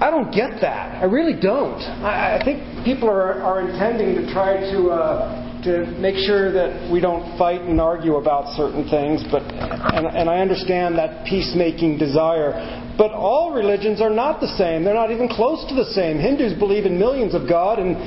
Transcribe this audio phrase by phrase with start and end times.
[0.00, 1.02] I don't get that.
[1.02, 1.82] I really don't.
[2.06, 6.90] I, I think people are, are intending to try to uh, to make sure that
[6.90, 11.98] we don't fight and argue about certain things, but and, and I understand that peacemaking
[11.98, 12.94] desire.
[12.96, 14.84] But all religions are not the same.
[14.84, 16.18] They're not even close to the same.
[16.18, 17.98] Hindus believe in millions of God, and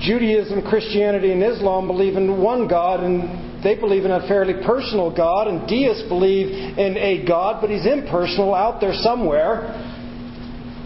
[0.00, 5.14] Judaism, Christianity, and Islam believe in one God, and they believe in a fairly personal
[5.14, 9.89] God, and deists believe in a God, but he's impersonal out there somewhere.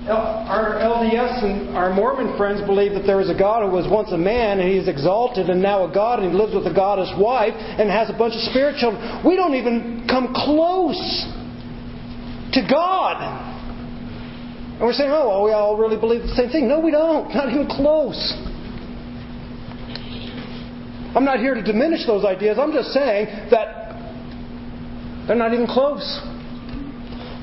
[0.09, 4.13] Our LDS and our Mormon friends believe that there is a God who was once
[4.13, 7.11] a man and he's exalted and now a God and he lives with a goddess
[7.19, 9.01] wife and has a bunch of spirit children.
[9.25, 11.01] We don't even come close
[12.53, 13.17] to God.
[14.77, 16.69] And we're saying, oh, well, we all really believe the same thing.
[16.69, 17.35] No, we don't.
[17.35, 18.35] Not even close.
[21.17, 22.59] I'm not here to diminish those ideas.
[22.61, 23.97] I'm just saying that
[25.27, 26.05] they're not even close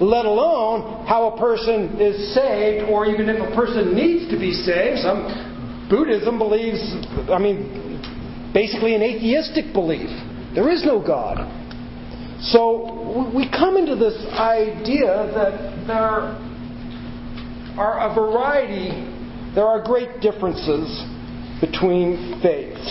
[0.02, 4.52] let alone how a person is saved, or even if a person needs to be
[4.52, 5.00] saved.
[5.00, 6.82] Some Buddhism believes,
[7.30, 10.10] I mean, basically an atheistic belief.
[10.56, 11.38] There is no God.
[12.42, 16.34] So we come into this idea that there
[17.78, 18.90] are a variety,
[19.54, 20.90] there are great differences
[21.62, 22.82] between faiths.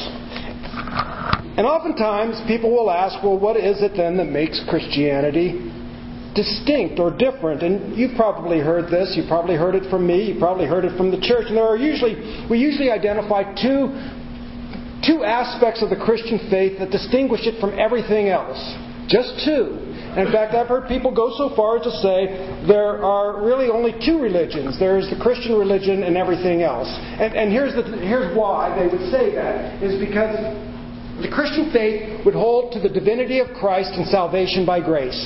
[1.58, 5.69] And oftentimes people will ask, well, what is it then that makes Christianity
[6.34, 7.62] distinct or different.
[7.62, 9.14] And you've probably heard this.
[9.16, 10.32] You probably heard it from me.
[10.32, 11.46] You probably heard it from the church.
[11.48, 13.90] And there are usually we usually identify two
[15.06, 18.60] two aspects of the Christian faith that distinguish it from everything else.
[19.08, 19.90] Just two.
[20.10, 23.94] In fact, I've heard people go so far as to say there are really only
[24.04, 24.78] two religions.
[24.78, 26.86] There's the Christian religion and everything else.
[26.90, 30.34] And, and here's, the, here's why they would say that, is because
[31.22, 35.18] the Christian faith would hold to the divinity of Christ and salvation by grace.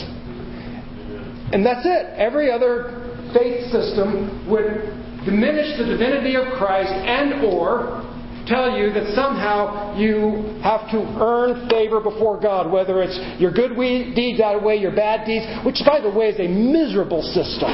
[1.52, 2.14] And that's it.
[2.16, 8.04] Every other faith system would diminish the divinity of Christ and or
[8.46, 13.74] tell you that somehow you have to earn favor before God, whether it's your good
[14.14, 17.70] deeds outweigh your bad deeds, which, by the way, is a miserable system.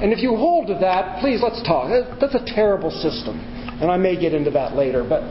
[0.00, 1.92] And if you hold to that, please let's talk.
[2.20, 3.38] That's a terrible system.
[3.80, 5.04] And I may get into that later.
[5.04, 5.28] But,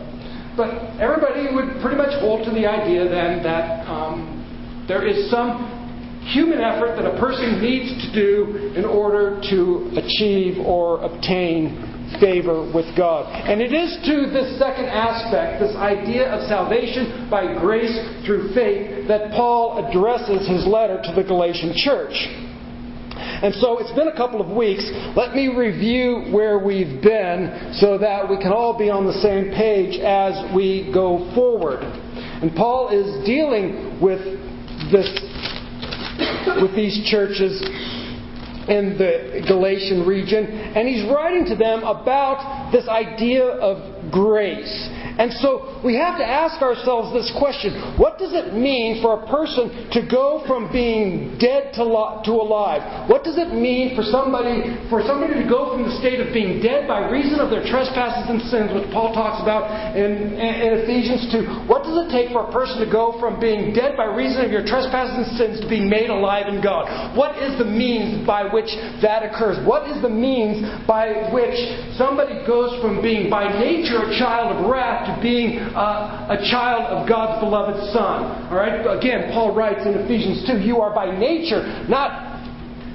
[0.55, 0.69] but
[1.01, 5.78] everybody would pretty much hold to the idea then that um, there is some
[6.27, 12.65] human effort that a person needs to do in order to achieve or obtain favor
[12.73, 13.29] with God.
[13.29, 17.93] And it is to this second aspect, this idea of salvation by grace
[18.25, 22.17] through faith, that Paul addresses his letter to the Galatian church.
[23.19, 24.83] And so it's been a couple of weeks.
[25.15, 29.51] Let me review where we've been so that we can all be on the same
[29.51, 31.79] page as we go forward.
[31.83, 34.19] And Paul is dealing with
[34.91, 35.07] this
[36.61, 37.61] with these churches
[38.69, 44.89] in the Galatian region, and he's writing to them about this idea of grace.
[45.19, 49.27] And so we have to ask ourselves this question What does it mean for a
[49.27, 53.11] person to go from being dead to, to alive?
[53.11, 56.63] What does it mean for somebody, for somebody to go from the state of being
[56.63, 59.67] dead by reason of their trespasses and sins, which Paul talks about
[59.99, 61.67] in, in Ephesians 2?
[61.67, 64.55] What does it take for a person to go from being dead by reason of
[64.55, 66.87] your trespasses and sins to being made alive in God?
[67.11, 68.71] What is the means by which
[69.03, 69.59] that occurs?
[69.67, 71.59] What is the means by which
[71.99, 77.09] somebody goes from being by nature a child of wrath to being a child of
[77.09, 78.49] God's beloved Son.
[78.49, 78.85] All right?
[78.97, 82.29] Again, Paul writes in Ephesians 2 you are by nature not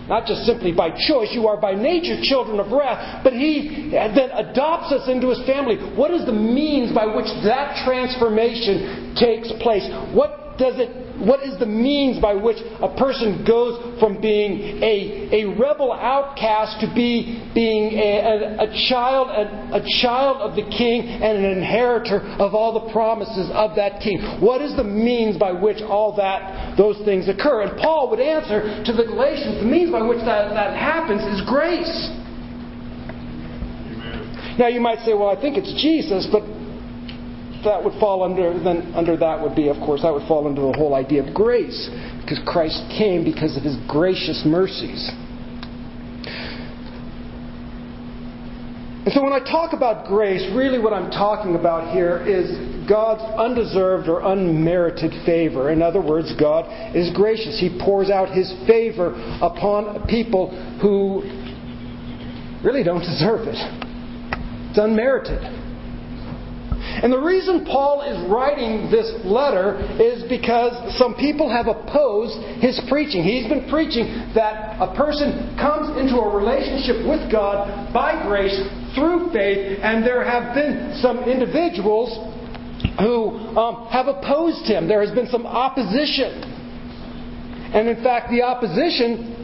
[0.06, 4.30] not just simply by choice, you are by nature children of wrath, but he then
[4.36, 5.76] adopts us into his family.
[5.96, 9.88] What is the means by which that transformation takes place?
[10.12, 15.44] What does it what is the means by which a person goes from being a,
[15.44, 20.62] a rebel outcast to be, being a, a, a child, a, a child of the
[20.62, 24.20] king and an inheritor of all the promises of that king?
[24.40, 27.62] What is the means by which all that, those things occur?
[27.62, 31.46] And Paul would answer to the Galatians, the means by which that, that happens is
[31.46, 32.20] grace.
[34.58, 36.42] Now you might say, well, I think it's Jesus, but
[37.64, 40.60] that would fall under then under that would be of course that would fall under
[40.60, 41.90] the whole idea of grace
[42.20, 45.10] because Christ came because of his gracious mercies.
[49.04, 53.20] And so when I talk about grace, really what I'm talking about here is God's
[53.36, 55.70] undeserved or unmerited favor.
[55.70, 57.60] In other words, God is gracious.
[57.60, 59.12] He pours out his favor
[59.42, 60.48] upon people
[60.80, 61.20] who
[62.66, 63.60] really don't deserve it.
[64.70, 65.63] It's unmerited.
[67.02, 72.80] And the reason Paul is writing this letter is because some people have opposed his
[72.88, 73.24] preaching.
[73.24, 78.56] He's been preaching that a person comes into a relationship with God by grace
[78.94, 82.14] through faith, and there have been some individuals
[82.98, 84.86] who um, have opposed him.
[84.86, 86.52] There has been some opposition.
[87.74, 89.34] And in fact, the opposition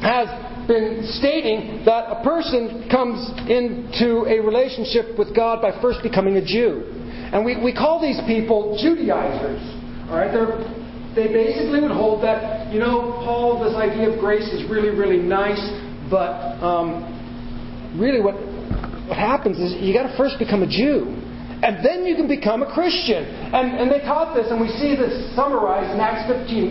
[0.00, 0.28] has
[0.66, 6.44] been stating that a person comes into a relationship with God by first becoming a
[6.44, 6.84] Jew.
[7.32, 9.62] And we, we call these people Judaizers.
[10.08, 10.30] All right?
[10.30, 10.58] They're,
[11.14, 15.18] they basically would hold that, you know, Paul, this idea of grace is really, really
[15.18, 15.62] nice,
[16.10, 18.34] but um, really what,
[19.08, 21.23] what happens is you got to first become a Jew
[21.64, 23.24] and then you can become a Christian.
[23.24, 26.68] And, and they taught this, and we see this summarized in Acts 15.1.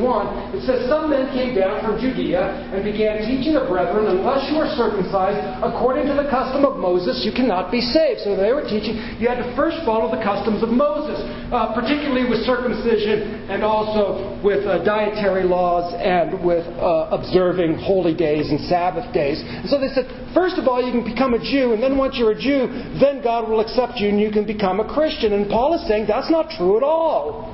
[0.54, 4.62] It says, Some men came down from Judea and began teaching the brethren, unless you
[4.62, 8.22] are circumcised according to the custom of Moses, you cannot be saved.
[8.22, 11.18] So they were teaching you had to first follow the customs of Moses,
[11.50, 18.14] uh, particularly with circumcision and also with uh, dietary laws and with uh, observing holy
[18.14, 19.42] days and Sabbath days.
[19.42, 22.16] And so they said, first of all, you can become a Jew, and then once
[22.18, 22.68] you're a Jew,
[23.00, 25.34] then God will accept you and you can become a Christian.
[25.34, 27.52] And Paul is saying that's not true at all.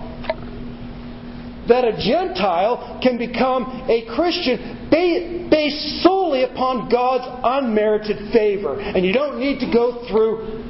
[1.68, 8.80] That a Gentile can become a Christian based solely upon God's unmerited favor.
[8.80, 10.66] And you don't need to go through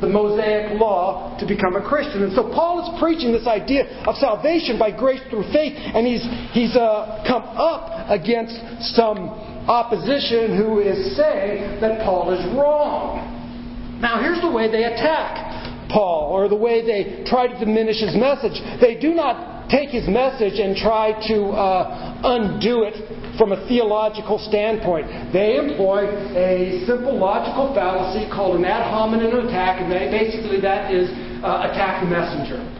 [0.00, 2.22] the Mosaic law to become a Christian.
[2.22, 6.24] And so Paul is preaching this idea of salvation by grace through faith, and he's,
[6.52, 8.56] he's uh, come up against
[8.96, 14.00] some opposition who is saying that Paul is wrong.
[14.00, 18.14] Now, here's the way they attack Paul, or the way they try to diminish his
[18.14, 18.56] message.
[18.80, 22.94] They do not take his message and try to uh, undo it
[23.36, 25.32] from a theological standpoint.
[25.32, 31.10] They employ a simple logical fallacy called an ad hominem attack, and basically that is
[31.42, 32.79] uh, attack the messenger.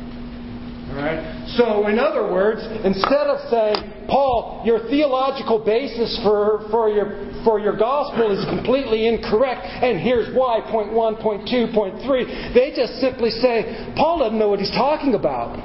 [0.90, 1.46] Right?
[1.56, 7.60] So, in other words, instead of saying, Paul, your theological basis for, for, your, for
[7.60, 12.72] your gospel is completely incorrect, and here's why, point one, point two, point three, they
[12.74, 15.58] just simply say, Paul doesn't know what he's talking about.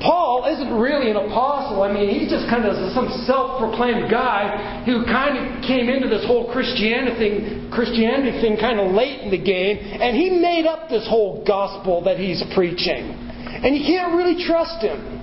[0.00, 1.82] Paul isn't really an apostle.
[1.82, 6.24] I mean, he's just kind of some self-proclaimed guy who kind of came into this
[6.24, 10.88] whole Christianity thing, Christianity thing kind of late in the game, and he made up
[10.88, 13.29] this whole gospel that he's preaching.
[13.62, 15.20] And you can't really trust him.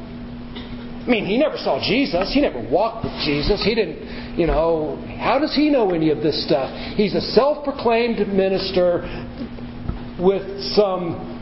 [1.08, 2.34] I mean, he never saw Jesus.
[2.34, 3.64] He never walked with Jesus.
[3.64, 6.70] He didn't, you know, how does he know any of this stuff?
[6.96, 9.08] He's a self proclaimed minister
[10.20, 10.44] with
[10.76, 11.36] some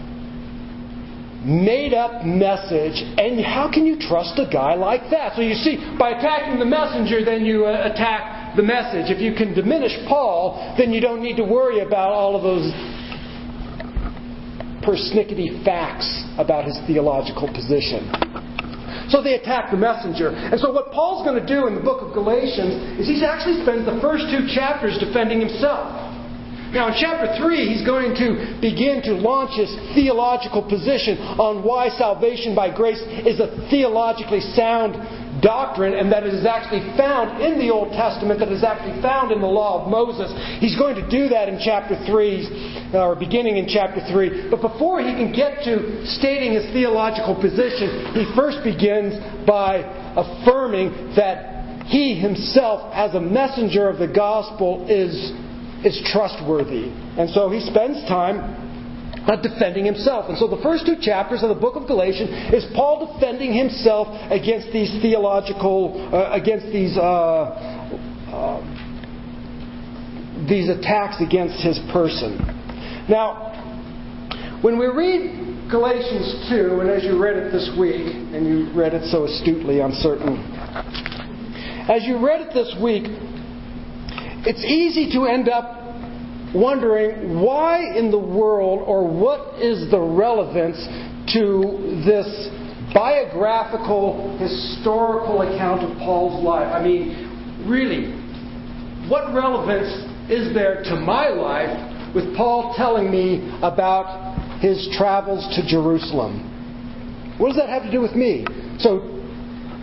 [1.46, 5.36] made up message, and how can you trust a guy like that?
[5.36, 9.14] So you see, by attacking the messenger, then you uh, attack the message.
[9.14, 12.66] If you can diminish Paul, then you don't need to worry about all of those
[14.86, 18.06] persnickety facts about his theological position.
[19.10, 20.30] So they attack the messenger.
[20.30, 23.62] And so what Paul's going to do in the book of Galatians is he actually
[23.62, 26.15] spends the first two chapters defending himself.
[26.76, 31.88] Now, in chapter 3, he's going to begin to launch his theological position on why
[31.88, 35.00] salvation by grace is a theologically sound
[35.40, 39.32] doctrine and that it is actually found in the Old Testament, that is actually found
[39.32, 40.28] in the law of Moses.
[40.60, 44.52] He's going to do that in chapter 3, or beginning in chapter 3.
[44.52, 49.16] But before he can get to stating his theological position, he first begins
[49.48, 49.80] by
[50.20, 55.32] affirming that he himself, as a messenger of the gospel, is,
[55.84, 56.90] is trustworthy.
[57.18, 58.40] And so he spends time
[59.28, 60.30] uh, defending himself.
[60.30, 64.08] And so the first two chapters of the book of Galatians is Paul defending himself
[64.30, 67.02] against these theological, uh, against these, uh,
[68.30, 68.62] uh,
[70.48, 72.38] these attacks against his person.
[73.10, 73.54] Now,
[74.62, 78.94] when we read Galatians 2, and as you read it this week, and you read
[78.94, 80.38] it so astutely, I'm certain,
[81.90, 83.06] as you read it this week,
[84.46, 85.86] it's easy to end up
[86.54, 90.78] wondering why in the world or what is the relevance
[91.34, 92.50] to this
[92.94, 96.72] biographical, historical account of Paul's life.
[96.72, 98.14] I mean, really,
[99.10, 99.92] what relevance
[100.32, 106.54] is there to my life with Paul telling me about his travels to Jerusalem?
[107.38, 108.46] What does that have to do with me?
[108.80, 109.12] So,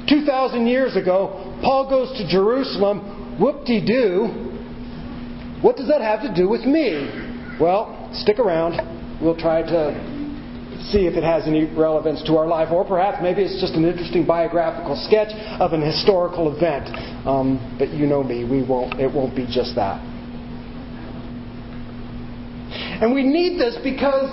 [0.09, 4.52] 2,000 years ago, Paul goes to Jerusalem, whoop de doo,
[5.63, 7.57] what does that have to do with me?
[7.61, 8.81] Well, stick around.
[9.23, 9.95] We'll try to
[10.91, 13.85] see if it has any relevance to our life, or perhaps maybe it's just an
[13.85, 16.91] interesting biographical sketch of an historical event.
[17.27, 18.99] Um, but you know me, we won't.
[18.99, 20.03] It won't be just that.
[23.01, 24.31] And we need this because,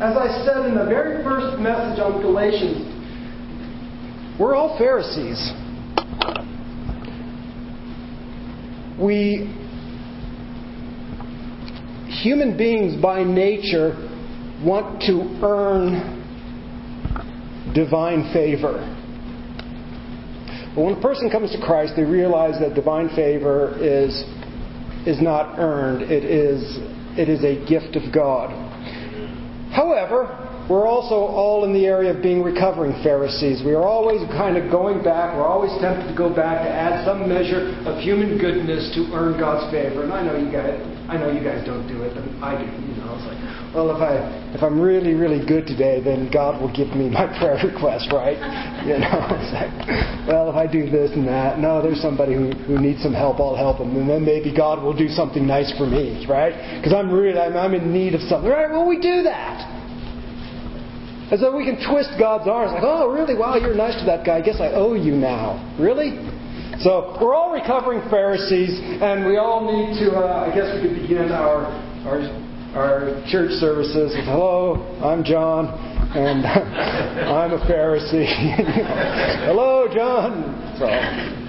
[0.00, 2.84] as I said in the very first message on Galatians,
[4.38, 5.52] we're all Pharisees.
[9.00, 9.54] We,
[12.22, 13.94] human beings by nature,
[14.64, 16.16] want to earn
[17.74, 18.94] divine favor.
[20.74, 24.24] But when a person comes to Christ, they realize that divine favor is,
[25.06, 26.78] is not earned, it is,
[27.18, 28.50] it is a gift of God.
[29.72, 33.64] However, we're also all in the area of being recovering Pharisees.
[33.64, 35.32] We are always kind of going back.
[35.32, 39.40] We're always tempted to go back to add some measure of human goodness to earn
[39.40, 40.04] God's favor.
[40.04, 40.76] And I know you guys,
[41.08, 42.68] I know you guys don't do it, but I do.
[42.68, 43.40] You know, it's like,
[43.72, 44.20] well, if I
[44.52, 48.36] if I'm really really good today, then God will give me my prayer request, right?
[48.84, 49.72] You know, it's like,
[50.28, 53.40] well, if I do this and that, no, there's somebody who who needs some help.
[53.40, 56.76] I'll help them, and then maybe God will do something nice for me, right?
[56.76, 58.68] Because I'm really I'm, I'm in need of something, right?
[58.68, 59.77] Well, we do that.
[61.30, 63.34] As though we can twist God's arms, like, oh, really?
[63.34, 64.38] Wow, you're nice to that guy.
[64.38, 65.60] I guess I owe you now.
[65.78, 66.16] Really?
[66.80, 70.16] So we're all recovering Pharisees, and we all need to.
[70.16, 71.66] Uh, I guess we could begin our
[72.06, 72.22] our
[72.72, 75.66] our church services with, "Hello, I'm John,
[76.16, 76.46] and
[77.28, 78.24] I'm a Pharisee."
[79.44, 80.76] Hello, John.
[80.78, 81.47] So.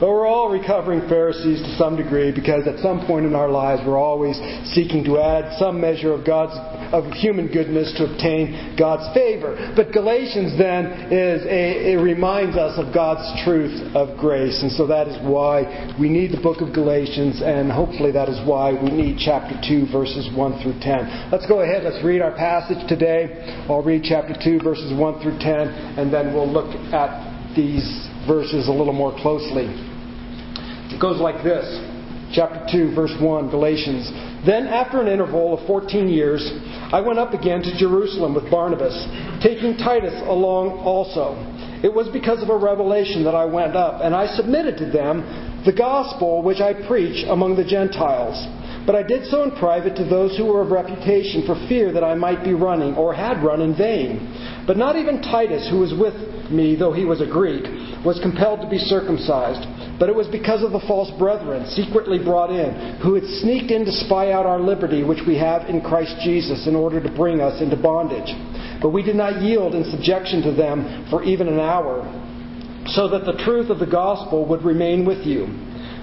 [0.00, 3.82] But we're all recovering Pharisees to some degree because at some point in our lives
[3.86, 4.40] we're always
[4.72, 6.56] seeking to add some measure of God's
[6.90, 9.54] of human goodness to obtain God's favor.
[9.76, 14.86] But Galatians then is a, it reminds us of God's truth of grace, and so
[14.88, 18.90] that is why we need the book of Galatians, and hopefully that is why we
[18.90, 21.28] need chapter two verses one through ten.
[21.30, 21.84] Let's go ahead.
[21.84, 23.66] Let's read our passage today.
[23.68, 25.68] I'll read chapter two verses one through ten,
[26.00, 29.89] and then we'll look at these verses a little more closely.
[30.90, 31.64] It goes like this.
[32.32, 34.06] Chapter 2, verse 1, Galatians.
[34.46, 36.46] Then, after an interval of 14 years,
[36.92, 38.94] I went up again to Jerusalem with Barnabas,
[39.42, 41.34] taking Titus along also.
[41.82, 45.62] It was because of a revelation that I went up, and I submitted to them
[45.64, 48.38] the gospel which I preach among the Gentiles.
[48.86, 52.04] But I did so in private to those who were of reputation, for fear that
[52.04, 54.64] I might be running, or had run in vain.
[54.66, 56.14] But not even Titus, who was with
[56.50, 57.64] me, though he was a Greek,
[58.04, 59.62] was compelled to be circumcised.
[60.00, 63.84] But it was because of the false brethren, secretly brought in, who had sneaked in
[63.84, 67.42] to spy out our liberty which we have in Christ Jesus, in order to bring
[67.42, 68.32] us into bondage.
[68.80, 72.00] But we did not yield in subjection to them for even an hour,
[72.86, 75.46] so that the truth of the gospel would remain with you.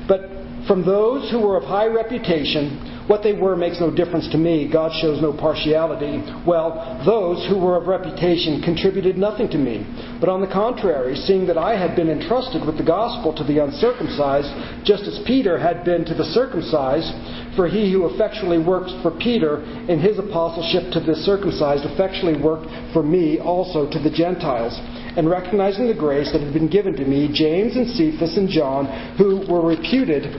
[0.08, 0.30] But
[0.68, 4.70] from those who were of high reputation, what they were makes no difference to me.
[4.72, 6.22] God shows no partiality.
[6.46, 9.86] Well, those who were of reputation contributed nothing to me.
[10.20, 13.64] But on the contrary, seeing that I had been entrusted with the gospel to the
[13.64, 17.10] uncircumcised, just as Peter had been to the circumcised,
[17.56, 22.68] for he who effectually worked for Peter in his apostleship to the circumcised effectually worked
[22.94, 24.76] for me also to the Gentiles
[25.18, 28.86] and recognizing the grace that had been given to me, James and Cephas and John,
[29.18, 30.30] who were reputed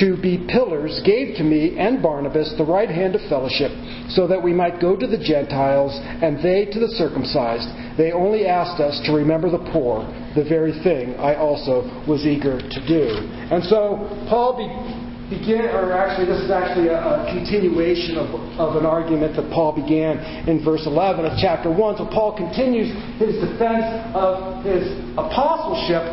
[0.00, 3.70] to be pillars, gave to me and Barnabas the right hand of fellowship,
[4.08, 7.68] so that we might go to the Gentiles and they to the circumcised.
[7.98, 10.00] They only asked us to remember the poor,
[10.34, 13.04] the very thing I also was eager to do.
[13.52, 15.01] And so Paul be-
[15.32, 18.28] begin, or actually, this is actually a, a continuation of,
[18.60, 21.96] of an argument that Paul began in verse 11 of chapter 1.
[21.96, 26.04] So Paul continues his defense of his apostleship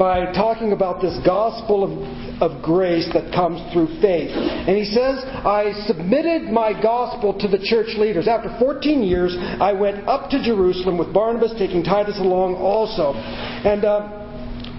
[0.00, 1.92] by talking about this gospel of,
[2.40, 4.32] of grace that comes through faith.
[4.32, 8.26] And he says, I submitted my gospel to the church leaders.
[8.26, 13.12] After 14 years, I went up to Jerusalem with Barnabas, taking Titus along also.
[13.12, 13.84] And.
[13.84, 14.16] Uh,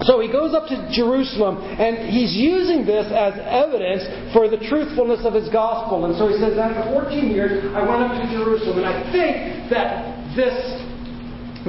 [0.04, 4.02] so he goes up to Jerusalem and he's using this as evidence
[4.34, 6.06] for the truthfulness of his gospel.
[6.06, 8.82] And so he says, after 14 years, I went up to Jerusalem.
[8.82, 10.58] And I think that this,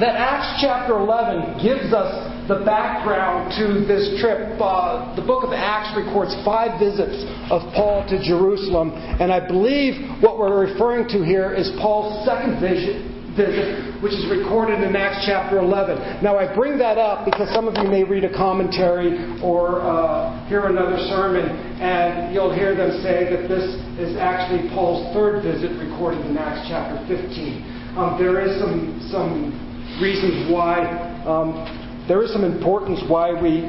[0.00, 2.08] that Acts chapter 11 gives us
[2.48, 4.58] the background to this trip.
[4.58, 7.22] Uh, the book of Acts records five visits
[7.52, 8.90] of Paul to Jerusalem.
[8.96, 14.82] And I believe what we're referring to here is Paul's second vision, which is recorded
[14.84, 16.22] in Acts chapter 11.
[16.22, 20.46] Now, I bring that up because some of you may read a commentary or uh,
[20.48, 21.48] hear another sermon,
[21.80, 23.64] and you'll hear them say that this
[23.96, 27.96] is actually Paul's third visit recorded in Acts chapter 15.
[27.96, 29.52] Um, there is some some
[30.00, 30.84] reasons why
[31.24, 33.64] um, there is some importance why we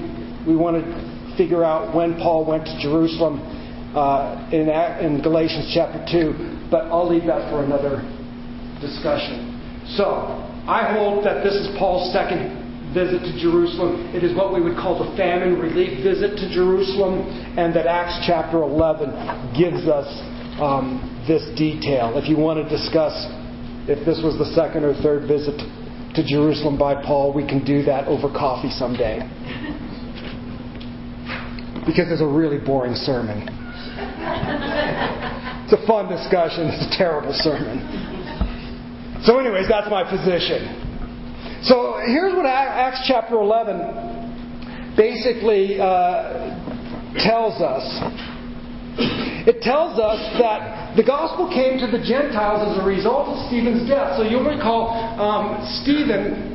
[0.47, 3.39] we want to figure out when Paul went to Jerusalem
[3.95, 8.01] uh, in, in Galatians chapter 2, but I'll leave that for another
[8.81, 9.52] discussion.
[9.95, 10.25] So,
[10.65, 14.13] I hold that this is Paul's second visit to Jerusalem.
[14.15, 17.25] It is what we would call the famine relief visit to Jerusalem,
[17.57, 20.07] and that Acts chapter 11 gives us
[20.61, 22.17] um, this detail.
[22.17, 23.13] If you want to discuss
[23.85, 25.59] if this was the second or third visit
[26.15, 29.19] to Jerusalem by Paul, we can do that over coffee someday.
[31.85, 33.43] Because it's a really boring sermon.
[35.67, 38.02] It's a fun discussion, it's a terrible sermon.
[39.23, 41.63] So, anyways, that's my position.
[41.63, 46.53] So, here's what Acts chapter 11 basically uh,
[47.23, 47.83] tells us.
[49.47, 53.89] It tells us that the gospel came to the Gentiles as a result of Stephen's
[53.89, 54.15] death.
[54.17, 56.52] So you'll recall um, Stephen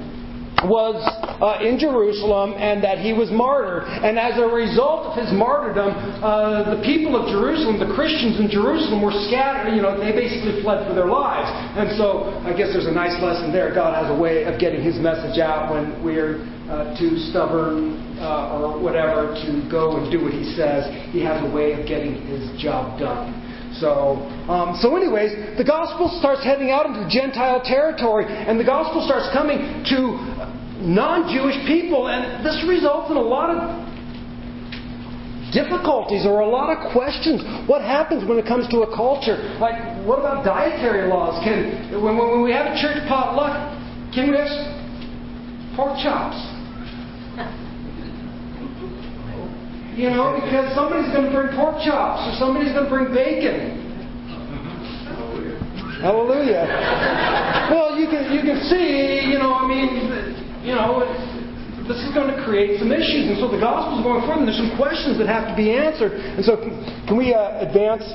[0.67, 0.99] was
[1.39, 3.87] uh, in Jerusalem and that he was martyred.
[3.87, 8.51] And as a result of his martyrdom, uh, the people of Jerusalem, the Christians in
[8.51, 9.71] Jerusalem, were scattered.
[9.75, 11.47] You know, they basically fled for their lives.
[11.79, 13.71] And so I guess there's a nice lesson there.
[13.71, 18.59] God has a way of getting his message out when we're uh, too stubborn uh,
[18.59, 20.91] or whatever to go and do what he says.
[21.15, 23.48] He has a way of getting his job done.
[23.81, 24.19] So,
[24.51, 29.31] um, so anyways, the gospel starts heading out into Gentile territory, and the gospel starts
[29.33, 29.59] coming
[29.95, 29.99] to
[30.83, 33.59] non-Jewish people, and this results in a lot of
[35.53, 37.43] difficulties or a lot of questions.
[37.69, 39.39] What happens when it comes to a culture?
[39.59, 41.43] Like, what about dietary laws?
[41.43, 43.55] Can when, when we have a church potluck,
[44.13, 44.51] can we have
[45.75, 46.58] pork chops?
[49.99, 53.83] You know, because somebody's going to bring pork chops or somebody's going to bring bacon.
[55.99, 56.63] Hallelujah.
[57.75, 61.03] well, you can you can see, you know, I mean, you know,
[61.91, 64.47] this is going to create some issues, and so the gospel is going forward.
[64.47, 66.15] And there's some questions that have to be answered.
[66.15, 66.63] And so,
[67.11, 68.07] can we uh, advance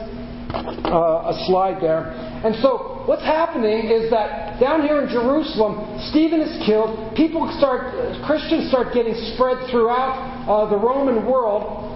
[0.53, 2.13] uh, a slide there?
[2.45, 5.81] And so, what's happening is that down here in Jerusalem,
[6.13, 7.15] Stephen is killed.
[7.15, 7.93] People start,
[8.25, 10.13] Christians start getting spread throughout
[10.45, 11.89] uh, the Roman world.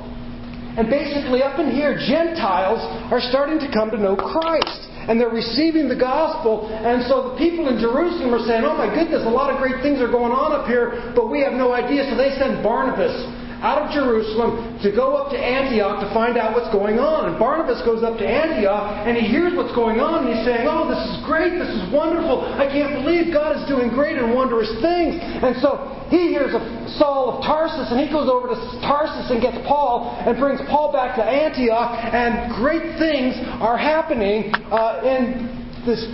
[0.77, 4.89] And basically, up in here, Gentiles are starting to come to know Christ.
[5.09, 6.67] And they're receiving the gospel.
[6.67, 9.81] And so the people in Jerusalem are saying, oh my goodness, a lot of great
[9.81, 12.03] things are going on up here, but we have no idea.
[12.11, 13.15] So they send Barnabas
[13.61, 17.29] out of Jerusalem to go up to Antioch to find out what's going on.
[17.29, 20.69] And Barnabas goes up to Antioch and he hears what's going on and he's saying,
[20.69, 22.45] Oh, this is great, this is wonderful.
[22.57, 25.17] I can't believe God is doing great and wondrous things.
[25.17, 26.61] And so he hears of
[27.01, 30.93] Saul of Tarsus and he goes over to Tarsus and gets Paul and brings Paul
[30.93, 31.97] back to Antioch.
[32.13, 36.05] And great things are happening uh, in this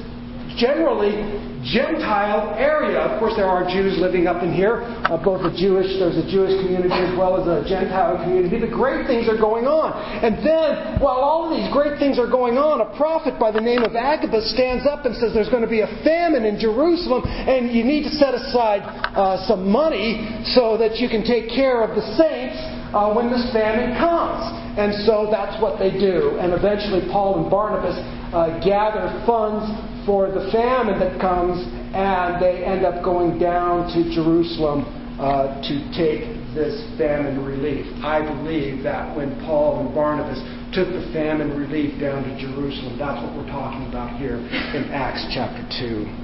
[0.57, 2.99] generally Gentile area.
[2.99, 6.27] Of course, there are Jews living up in here, uh, both a Jewish, there's a
[6.27, 8.59] Jewish community as well as a Gentile community.
[8.59, 9.95] The great things are going on.
[9.95, 13.63] And then, while all of these great things are going on, a prophet by the
[13.63, 17.23] name of Agabus stands up and says there's going to be a famine in Jerusalem
[17.23, 18.83] and you need to set aside
[19.15, 22.59] uh, some money so that you can take care of the saints
[22.91, 24.43] uh, when this famine comes.
[24.75, 26.35] And so that's what they do.
[26.43, 27.95] And eventually, Paul and Barnabas
[28.35, 31.63] uh, gather funds for the famine that comes,
[31.95, 34.83] and they end up going down to Jerusalem
[35.19, 37.85] uh, to take this famine relief.
[38.03, 40.41] I believe that when Paul and Barnabas
[40.73, 45.25] took the famine relief down to Jerusalem, that's what we're talking about here in Acts
[45.33, 46.23] chapter 2.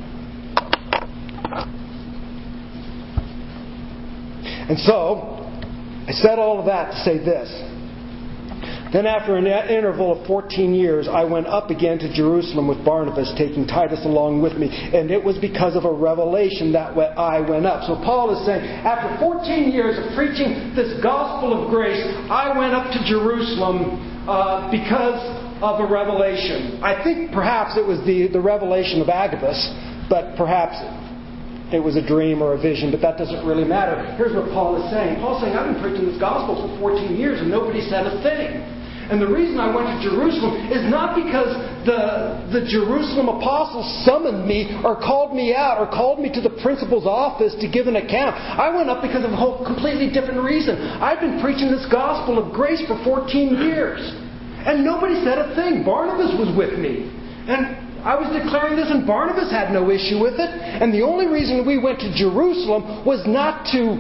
[4.70, 5.40] And so,
[6.08, 7.50] I said all of that to say this.
[8.92, 13.32] Then, after an interval of 14 years, I went up again to Jerusalem with Barnabas,
[13.38, 14.66] taking Titus along with me.
[14.74, 17.86] And it was because of a revelation that I went up.
[17.86, 22.02] So, Paul is saying, after 14 years of preaching this gospel of grace,
[22.34, 25.22] I went up to Jerusalem uh, because
[25.62, 26.82] of a revelation.
[26.82, 29.60] I think perhaps it was the, the revelation of Agabus,
[30.10, 30.82] but perhaps
[31.70, 34.02] it was a dream or a vision, but that doesn't really matter.
[34.18, 35.22] Here's what Paul is saying.
[35.22, 38.79] Paul's saying, I've been preaching this gospel for 14 years and nobody said a thing.
[39.10, 41.50] And the reason I went to Jerusalem is not because
[41.82, 46.54] the, the Jerusalem apostles summoned me or called me out or called me to the
[46.62, 48.38] principal's office to give an account.
[48.38, 50.78] I went up because of a whole completely different reason.
[51.02, 53.98] I've been preaching this gospel of grace for 14 years.
[54.70, 55.82] And nobody said a thing.
[55.82, 57.10] Barnabas was with me.
[57.50, 60.52] And I was declaring this, and Barnabas had no issue with it.
[60.54, 63.98] And the only reason we went to Jerusalem was not to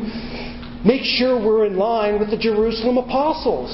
[0.85, 3.73] make sure we're in line with the Jerusalem apostles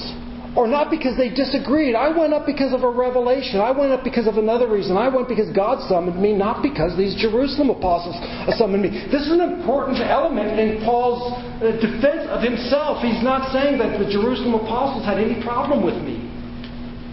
[0.55, 1.95] or not because they disagreed.
[1.95, 3.59] I went up because of a revelation.
[3.59, 4.95] I went up because of another reason.
[4.95, 8.15] I went because God summoned me, not because these Jerusalem apostles
[8.55, 8.89] summoned me.
[9.11, 13.03] This is an important element in Paul's uh, defense of himself.
[13.03, 16.23] He's not saying that the Jerusalem apostles had any problem with me.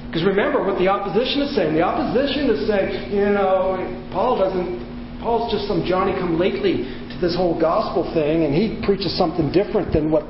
[0.06, 1.74] Because remember what the opposition is saying.
[1.74, 3.80] The opposition is saying, you know,
[4.12, 8.78] Paul doesn't, Paul's just some Johnny come lately to this whole gospel thing, and he
[8.84, 10.28] preaches something different than what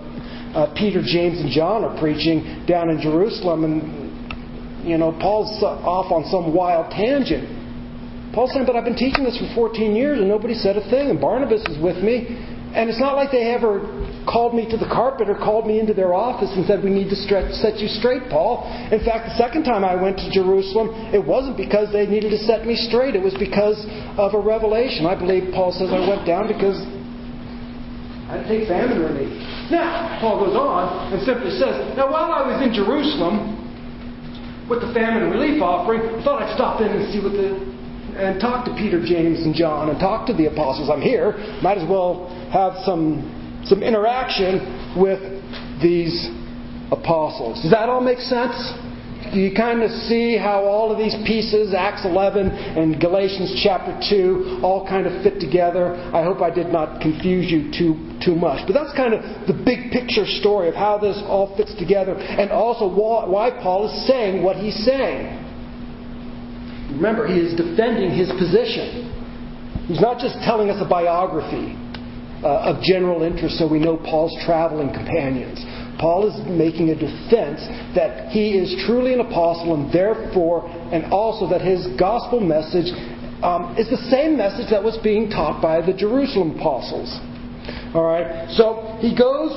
[0.55, 3.65] uh, Peter, James, and John are preaching down in Jerusalem.
[3.65, 7.61] And you know, Paul's off on some wild tangent.
[8.35, 11.11] Paul's saying, but I've been teaching this for 14 years and nobody said a thing,
[11.11, 12.27] and Barnabas is with me.
[12.73, 13.85] And it's not like they ever
[14.25, 17.13] called me to the carpet or called me into their office and said, We need
[17.13, 18.65] to stretch, set you straight, Paul.
[18.89, 22.41] In fact, the second time I went to Jerusalem, it wasn't because they needed to
[22.49, 23.77] set me straight, it was because
[24.17, 25.05] of a revelation.
[25.05, 26.81] I believe Paul says I went down because
[28.33, 29.29] I had to take famine relief.
[29.69, 33.61] Now, Paul goes on and simply says, Now, while I was in Jerusalem
[34.73, 37.61] with the famine relief offering, I thought I'd stop in and see what the
[38.17, 40.89] and talk to Peter, James, and John, and talk to the apostles.
[40.89, 41.33] I'm here.
[41.63, 43.21] Might as well have some
[43.65, 45.21] some interaction with
[45.81, 46.29] these
[46.91, 47.61] apostles.
[47.61, 48.57] Does that all make sense?
[49.31, 54.61] You kind of see how all of these pieces, Acts 11 and Galatians chapter 2,
[54.63, 55.95] all kind of fit together.
[56.13, 58.67] I hope I did not confuse you too, too much.
[58.67, 62.51] But that's kind of the big picture story of how this all fits together and
[62.51, 65.39] also why Paul is saying what he's saying.
[66.93, 69.09] Remember, he is defending his position.
[69.89, 71.73] He's not just telling us a biography
[72.45, 75.65] uh, of general interest so we know Paul's traveling companions.
[76.03, 77.63] Paul is making a defense
[77.95, 82.91] that he is truly an apostle and therefore, and also that his gospel message
[83.47, 87.07] um, is the same message that was being taught by the Jerusalem apostles.
[87.95, 89.55] All right, so he goes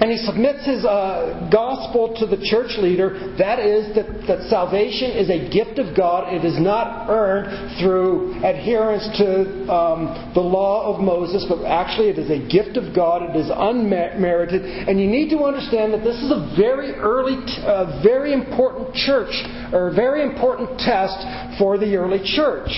[0.00, 3.34] and he submits his uh, gospel to the church leader.
[3.38, 6.32] That is, that, that salvation is a gift of God.
[6.32, 12.18] It is not earned through adherence to um, the law of Moses, but actually it
[12.18, 13.22] is a gift of God.
[13.22, 14.62] It is unmerited.
[14.62, 19.34] And you need to understand that this is a very early, uh, very important church,
[19.72, 21.18] or very important test
[21.58, 22.70] for the early church.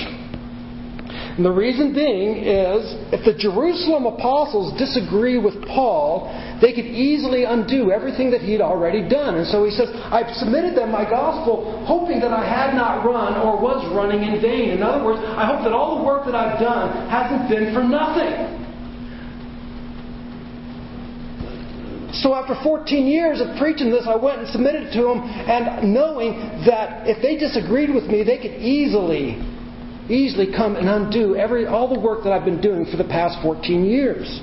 [1.36, 6.26] And the reason being is if the Jerusalem apostles disagree with Paul,
[6.60, 9.36] they could easily undo everything that he'd already done.
[9.36, 13.38] And so he says, I've submitted them my gospel, hoping that I had not run
[13.38, 14.70] or was running in vain.
[14.70, 17.84] In other words, I hope that all the work that I've done hasn't been for
[17.84, 18.58] nothing.
[22.20, 25.94] So after 14 years of preaching this, I went and submitted it to them, and
[25.94, 29.38] knowing that if they disagreed with me, they could easily
[30.11, 33.38] easily come and undo every, all the work that I've been doing for the past
[33.42, 34.40] 14 years.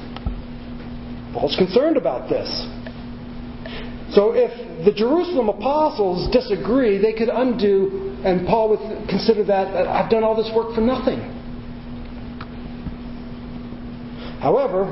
[1.33, 2.47] Paul's concerned about this.
[4.15, 4.51] So if
[4.85, 10.23] the Jerusalem apostles disagree, they could undo, and Paul would consider that uh, I've done
[10.23, 11.19] all this work for nothing.
[14.39, 14.85] However,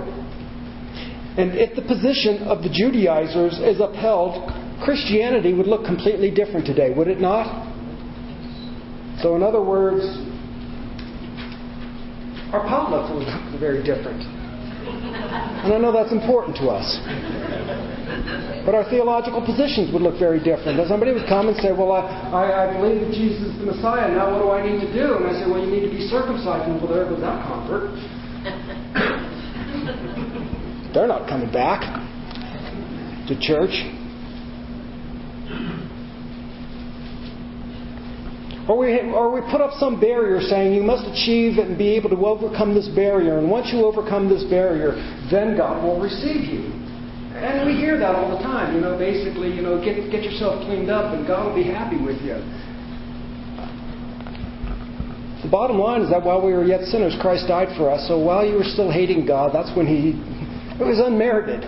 [1.38, 4.52] and if the position of the Judaizers is upheld,
[4.84, 7.72] Christianity would look completely different today, would it not?
[9.22, 10.04] So, in other words,
[12.56, 14.24] our potlucks will look very different.
[14.24, 16.88] And I know that's important to us.
[18.64, 20.80] But our theological positions would look very different.
[20.80, 23.66] If somebody would come and say, Well, I, I, I believe that Jesus is the
[23.76, 25.20] Messiah, now what do I need to do?
[25.20, 26.70] And I say, Well, you need to be circumcised.
[26.70, 27.92] And well, there goes that convert.
[30.94, 31.82] They're not coming back
[33.28, 33.74] to church.
[38.68, 42.10] Or we, or we put up some barrier saying you must achieve and be able
[42.10, 43.38] to overcome this barrier.
[43.38, 44.98] And once you overcome this barrier,
[45.30, 46.74] then God will receive you.
[47.38, 48.74] And we hear that all the time.
[48.74, 52.02] You know, basically, you know, get, get yourself cleaned up and God will be happy
[52.02, 52.42] with you.
[55.44, 58.08] The bottom line is that while we were yet sinners, Christ died for us.
[58.08, 60.18] So while you were still hating God, that's when He.
[60.76, 61.64] It was unmerited.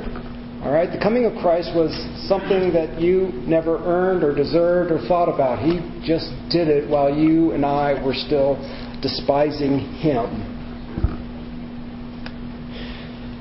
[0.63, 0.91] All right?
[0.91, 1.93] The coming of Christ was
[2.28, 5.60] something that you never earned or deserved or thought about.
[5.60, 8.58] He just did it while you and I were still
[9.02, 10.58] despising Him.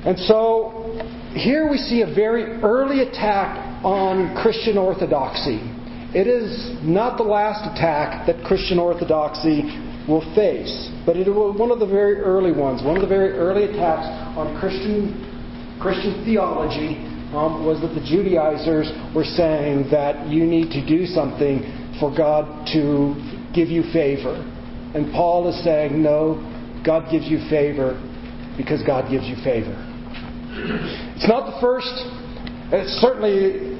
[0.05, 0.93] And so
[1.33, 5.59] here we see a very early attack on Christian orthodoxy.
[6.15, 9.63] It is not the last attack that Christian orthodoxy
[10.07, 13.31] will face, but it was one of the very early ones, one of the very
[13.33, 15.26] early attacks on Christian
[15.81, 16.97] Christian theology
[17.35, 21.61] um, was that the Judaizers were saying that you need to do something
[21.99, 23.13] for God to
[23.53, 24.39] give you favor.
[24.95, 26.39] And Paul is saying, no,
[26.85, 27.99] God gives you favor
[28.55, 29.75] because God gives you favor.
[31.15, 31.91] It's not the first,
[32.71, 33.77] it's certainly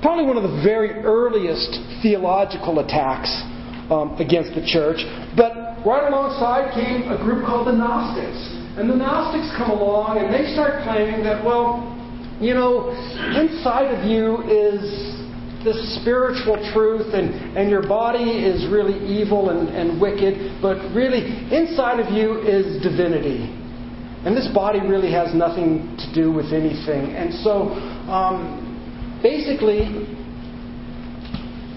[0.00, 3.28] probably one of the very earliest theological attacks
[3.90, 5.04] um, against the church,
[5.36, 8.63] but right alongside came a group called the Gnostics.
[8.76, 11.94] And the Gnostics come along and they start claiming that, well,
[12.40, 12.90] you know,
[13.38, 15.14] inside of you is
[15.62, 21.24] this spiritual truth, and, and your body is really evil and, and wicked, but really
[21.54, 23.48] inside of you is divinity.
[24.26, 27.16] And this body really has nothing to do with anything.
[27.16, 27.72] And so,
[28.10, 30.13] um, basically,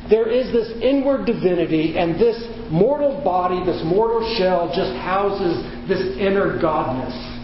[0.09, 2.37] there is this inward divinity, and this
[2.71, 7.35] mortal body, this mortal shell, just houses this inner godness.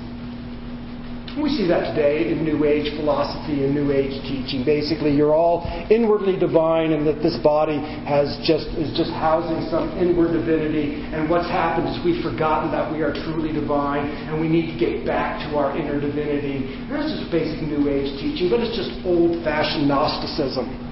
[1.34, 4.62] We see that today in New Age philosophy and New Age teaching.
[4.63, 9.97] Basically, you're all inwardly divine, and that this body has just is just housing some
[9.97, 11.02] inward divinity.
[11.10, 14.78] And what's happened is we've forgotten that we are truly divine, and we need to
[14.78, 16.69] get back to our inner divinity.
[16.86, 20.82] That's just basic New Age teaching, but it's just old-fashioned Gnosticism.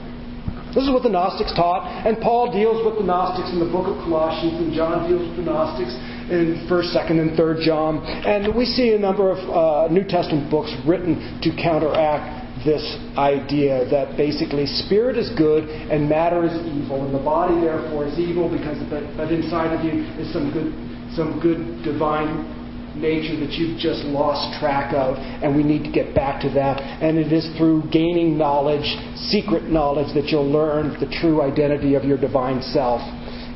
[0.72, 3.92] This is what the Gnostics taught, and Paul deals with the Gnostics in the book
[3.92, 5.92] of Colossians, and John deals with the Gnostics
[6.32, 8.00] in 1st, 2nd, and 3rd John.
[8.24, 12.84] And we see a number of uh, New Testament books written to counteract this
[13.18, 18.16] idea that basically spirit is good and matter is evil, and the body therefore is
[18.16, 20.72] evil because but, but inside of you is some good,
[21.12, 22.61] some good divine
[22.96, 26.82] nature that you've just lost track of, and we need to get back to that.
[26.82, 28.86] And it is through gaining knowledge,
[29.32, 33.02] secret knowledge, that you'll learn the true identity of your divine self.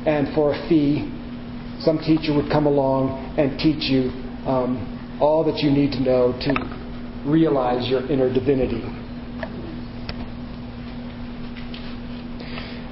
[0.06, 1.04] And for a fee,
[1.80, 4.10] some teacher would come along and teach you
[4.48, 6.52] um, all that you need to know to
[7.26, 8.82] realize your inner divinity.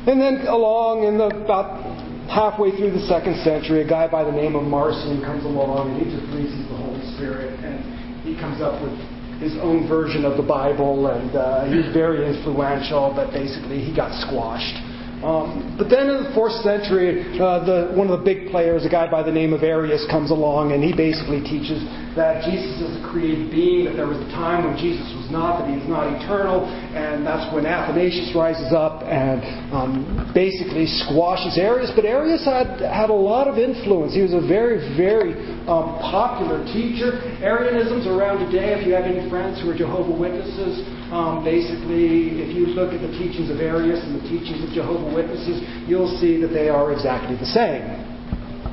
[0.07, 4.33] And then along in the about halfway through the second century, a guy by the
[4.33, 7.81] name of Marcion comes along and he just preaches the Holy Spirit and
[8.23, 8.93] he comes up with
[9.41, 14.13] his own version of the Bible and uh, he's very influential, but basically he got
[14.27, 14.84] squashed.
[15.25, 18.93] Um, but then in the fourth century, uh, the, one of the big players, a
[18.93, 21.81] guy by the name of Arius, comes along and he basically teaches
[22.13, 25.65] that Jesus is a created being, that there was a time when Jesus was not,
[25.65, 26.63] that he is not eternal,
[26.95, 31.91] and that's when Athanasius rises up and um, basically squashes Arius.
[31.97, 34.15] But Arius had, had a lot of influence.
[34.15, 35.35] He was a very, very
[35.67, 37.19] um, popular teacher.
[37.43, 38.77] Arianism's around today.
[38.79, 42.99] If you have any friends who are Jehovah Witnesses, um, basically, if you look at
[42.99, 46.91] the teachings of Arius and the teachings of Jehovah Witnesses, you'll see that they are
[46.91, 47.87] exactly the same.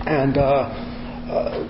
[0.10, 0.73] And uh,
[1.30, 1.62] uh,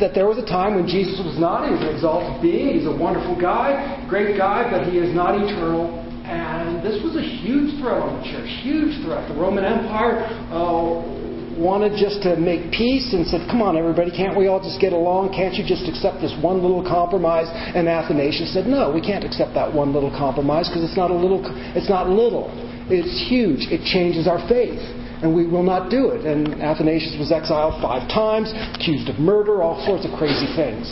[0.00, 1.68] that there was a time when Jesus was not.
[1.68, 2.80] An exalted being.
[2.80, 5.92] He's a wonderful guy, great guy, but he is not eternal.
[6.24, 9.28] And this was a huge threat on the church, huge threat.
[9.28, 11.17] The Roman Empire uh,
[11.58, 14.92] wanted just to make peace and said, Come on, everybody, can't we all just get
[14.94, 15.34] along?
[15.34, 17.50] Can't you just accept this one little compromise?
[17.50, 21.18] And Athanasius said, No, we can't accept that one little compromise because it's not a
[21.18, 21.42] little,
[21.74, 22.48] it's not little.
[22.88, 23.68] It's huge.
[23.68, 24.80] It changes our faith.
[25.20, 26.24] And we will not do it.
[26.24, 30.86] And Athanasius was exiled five times, accused of murder, all sorts of crazy things.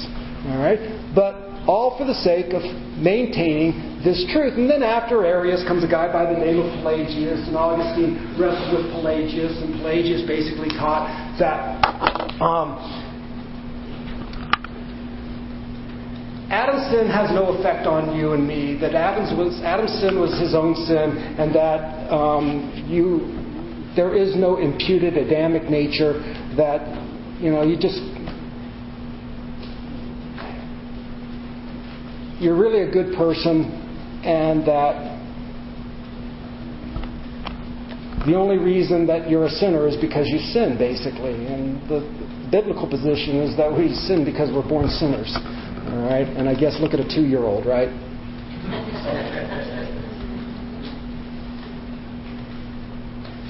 [0.51, 0.83] All right?
[1.15, 2.63] But all for the sake of
[2.97, 4.55] maintaining this truth.
[4.55, 8.73] And then after Arius comes a guy by the name of Pelagius, and Augustine wrestled
[8.73, 11.83] with Pelagius, and Pelagius basically taught that
[12.41, 12.79] um,
[16.51, 18.79] Adam's sin has no effect on you and me.
[18.79, 23.35] That Adam's was Adam's sin was his own sin, and that um, you
[23.97, 26.23] there is no imputed Adamic nature.
[26.55, 26.87] That
[27.43, 27.99] you know you just
[32.41, 33.65] you're really a good person
[34.25, 35.17] and that
[38.27, 41.47] the only reason that you're a sinner is because you sin, basically.
[41.47, 42.03] And the
[42.51, 45.31] biblical position is that we sin because we're born sinners.
[45.87, 46.27] All right?
[46.27, 47.89] And I guess look at a two year old, right?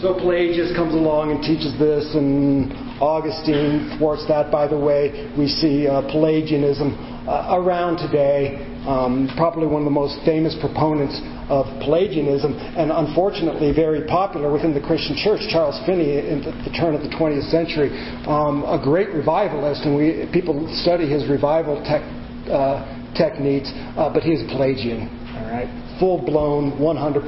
[0.02, 2.70] so Pelagius comes along and teaches this, and
[3.00, 4.52] Augustine thwarts that.
[4.52, 6.92] By the way, we see uh, Pelagianism
[7.26, 11.18] uh, around today um, probably one of the most famous proponents
[11.50, 16.94] of Pelagianism, and unfortunately very popular within the Christian church, Charles Finney, in the, turn
[16.94, 17.90] of the 20th century,
[18.26, 22.02] um, a great revivalist, and we people study his revival tech,
[22.46, 22.86] uh,
[23.18, 25.68] techniques, uh, but he's Pelagian, all right,
[25.98, 27.26] full blown, 100%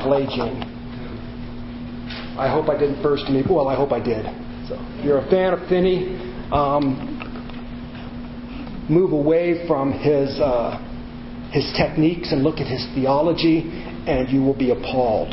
[0.00, 0.64] Pelagian.
[2.40, 3.42] I hope I didn't burst any.
[3.42, 4.24] Well, I hope I did.
[4.66, 6.16] So, if you're a fan of Finney.
[6.50, 7.19] Um,
[8.90, 10.76] move away from his, uh,
[11.52, 13.70] his techniques and look at his theology,
[14.06, 15.32] and you will be appalled.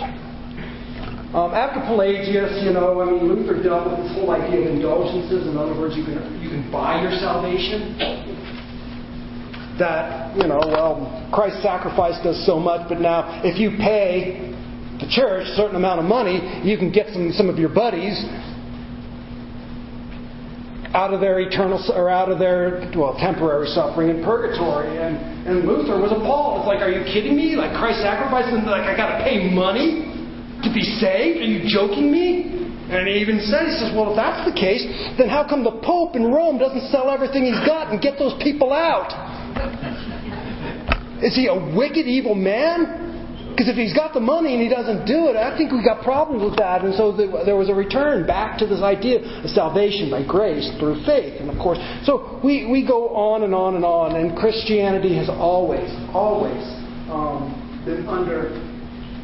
[1.34, 5.46] Um, after Pelagius, you know, I mean, Luther dealt with this whole idea of indulgences.
[5.46, 7.98] In other words, you can, you can buy your salvation.
[9.78, 14.56] That, you know, well, Christ's sacrifice does so much, but now if you pay
[15.00, 18.18] the church a certain amount of money, you can get some, some of your buddies
[20.98, 24.98] out of their eternal or out of their well temporary suffering in purgatory.
[24.98, 26.66] And and Luther was appalled.
[26.66, 27.54] It's like, are you kidding me?
[27.56, 30.18] Like Christ sacrificed, and like I got to pay money
[30.64, 31.38] to be saved?
[31.38, 32.50] Are you joking me?
[32.90, 34.82] And he even said, he says, well, if that's the case,
[35.20, 38.34] then how come the Pope in Rome doesn't sell everything he's got and get those
[38.42, 39.12] people out?
[41.22, 43.07] Is he a wicked, evil man?
[43.58, 46.04] Because if he's got the money and he doesn't do it, I think we've got
[46.04, 46.86] problems with that.
[46.86, 51.02] And so there was a return back to this idea of salvation by grace through
[51.10, 51.42] faith.
[51.42, 54.16] And of course, so we, we go on and on and on.
[54.16, 56.62] And Christianity has always, always
[57.10, 58.54] um, been under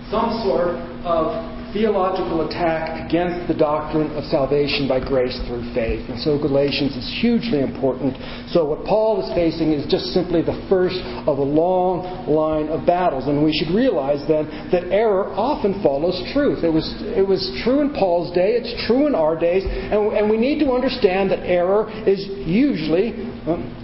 [0.10, 6.06] some sort of theological attack against the doctrine of salvation by grace through faith.
[6.08, 8.16] And so Galatians is hugely important.
[8.54, 12.86] So what Paul is facing is just simply the first of a long line of
[12.86, 13.26] battles.
[13.26, 16.64] And we should realize then that error often follows truth.
[16.64, 16.86] It was,
[17.18, 20.60] it was true in Paul's day, it's true in our days, and, and we need
[20.60, 23.14] to understand that error is usually
[23.50, 23.83] um,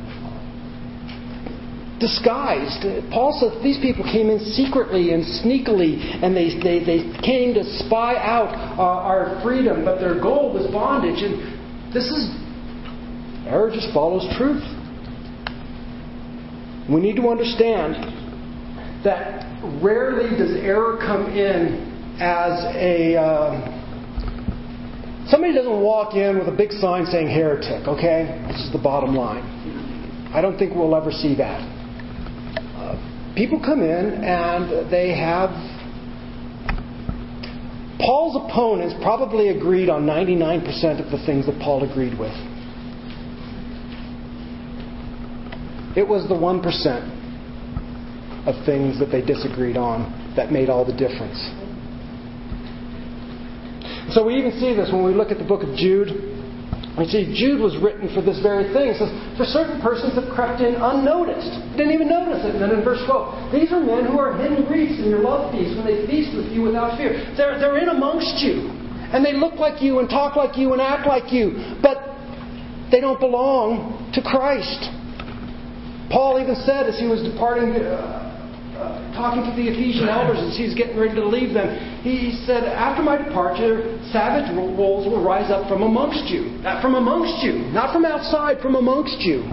[2.00, 2.82] disguised.
[3.12, 7.64] Paul says these people came in secretly and sneakily, and they, they, they came to
[7.86, 11.22] spy out uh, our freedom, but their goal was bondage.
[11.22, 12.32] And this is,
[13.46, 14.64] error just follows truth.
[16.90, 17.94] We need to understand
[19.04, 19.46] that
[19.84, 23.16] rarely does error come in as a.
[23.16, 23.76] Uh,
[25.30, 28.44] somebody doesn't walk in with a big sign saying heretic, okay?
[28.48, 29.44] This is the bottom line.
[30.34, 31.69] I don't think we'll ever see that
[33.40, 35.50] people come in and they have.
[37.98, 42.36] Paul's opponents probably agreed on 99% of the things that Paul agreed with.
[45.96, 46.66] It was the 1%
[48.46, 51.40] of things that they disagreed on that made all the difference.
[54.14, 56.29] So we even see this when we look at the book of Jude.
[57.00, 58.92] You see, Jude was written for this very thing.
[58.92, 59.08] It says,
[59.40, 61.80] For certain persons have crept in unnoticed.
[61.80, 62.60] Didn't even notice it.
[62.60, 65.56] And then in verse 12, These are men who are hidden Greeks in your love
[65.56, 67.16] feast when they feast with you without fear.
[67.40, 68.68] They're, they're in amongst you.
[69.16, 71.80] And they look like you and talk like you and act like you.
[71.82, 72.04] But
[72.92, 74.92] they don't belong to Christ.
[76.12, 78.29] Paul even said as he was departing, uh,
[78.80, 81.68] uh, uh, talking to the Ephesian elders as he's getting ready to leave them,
[82.02, 86.56] he said, After my departure, savage wolves will rise up from amongst you.
[86.64, 89.44] Not from amongst you, not from outside, from amongst you.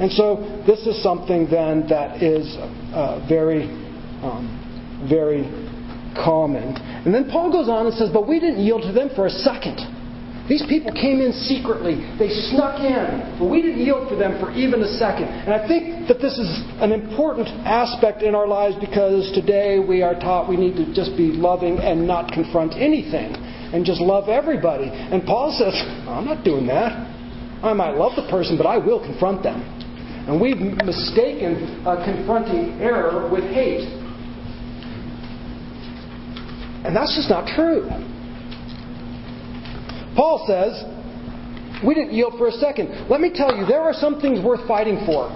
[0.00, 2.56] And so this is something then that is
[2.92, 3.64] uh, very,
[4.24, 5.44] um, very
[6.16, 6.76] common.
[7.04, 9.30] And then Paul goes on and says, But we didn't yield to them for a
[9.30, 9.80] second.
[10.48, 11.98] These people came in secretly.
[12.18, 13.36] They snuck in.
[13.38, 15.26] But we didn't yield for them for even a second.
[15.26, 20.02] And I think that this is an important aspect in our lives because today we
[20.02, 23.34] are taught we need to just be loving and not confront anything
[23.74, 24.86] and just love everybody.
[24.86, 25.74] And Paul says,
[26.06, 26.94] I'm not doing that.
[27.64, 29.60] I might love the person, but I will confront them.
[30.28, 33.82] And we've mistaken uh, confronting error with hate.
[36.86, 37.90] And that's just not true.
[40.16, 40.72] Paul says,
[41.84, 43.08] we didn't yield for a second.
[43.10, 45.28] Let me tell you, there are some things worth fighting for.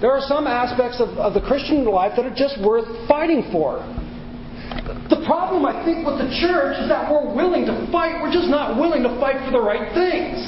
[0.00, 3.80] There are some aspects of, of the Christian life that are just worth fighting for.
[5.08, 8.20] The problem, I think, with the church is that we're willing to fight.
[8.20, 10.42] We're just not willing to fight for the right things.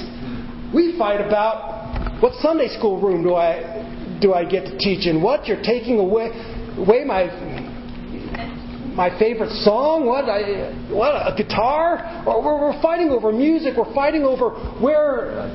[0.74, 5.22] We fight about what Sunday school room do I do I get to teach in?
[5.22, 6.32] What you're taking away
[6.76, 7.30] away my
[8.94, 10.06] my favorite song?
[10.06, 10.24] What?
[10.24, 11.12] I, what?
[11.14, 12.24] A guitar?
[12.26, 13.74] Or we're, we're fighting over music.
[13.76, 15.50] We're fighting over where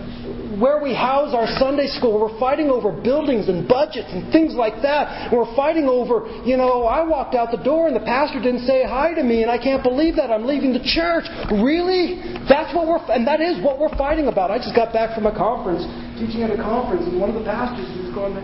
[0.60, 2.20] where we house our Sunday school.
[2.20, 5.32] We're fighting over buildings and budgets and things like that.
[5.32, 8.84] we're fighting over, you know, I walked out the door and the pastor didn't say
[8.84, 10.30] hi to me and I can't believe that.
[10.30, 11.26] I'm leaving the church.
[11.64, 12.20] Really?
[12.50, 14.52] That's what we're, and that is what we're fighting about.
[14.52, 15.88] I just got back from a conference,
[16.20, 18.36] teaching at a conference, and one of the pastors was going,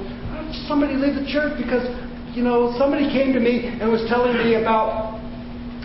[0.72, 1.84] somebody leave the church because
[2.36, 5.16] you know, somebody came to me and was telling me about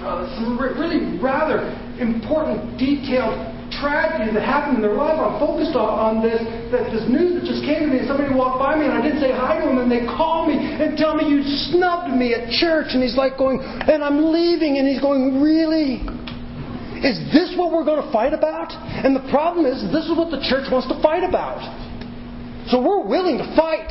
[0.03, 1.63] uh, some really rather
[2.03, 3.39] important, detailed
[3.71, 5.15] tragedy that happened in their life.
[5.15, 6.43] I'm focused on, on this,
[6.75, 9.23] that this news that just came to me, somebody walked by me, and I didn't
[9.23, 12.51] say hi to them, and they call me and tell me you snubbed me at
[12.51, 16.03] church, and he's like going, and I'm leaving, and he's going, really?
[16.99, 18.75] Is this what we're going to fight about?
[18.75, 21.63] And the problem is, this is what the church wants to fight about.
[22.75, 23.89] So we're willing to fight.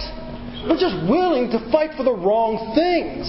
[0.68, 3.28] We're just willing to fight for the wrong things.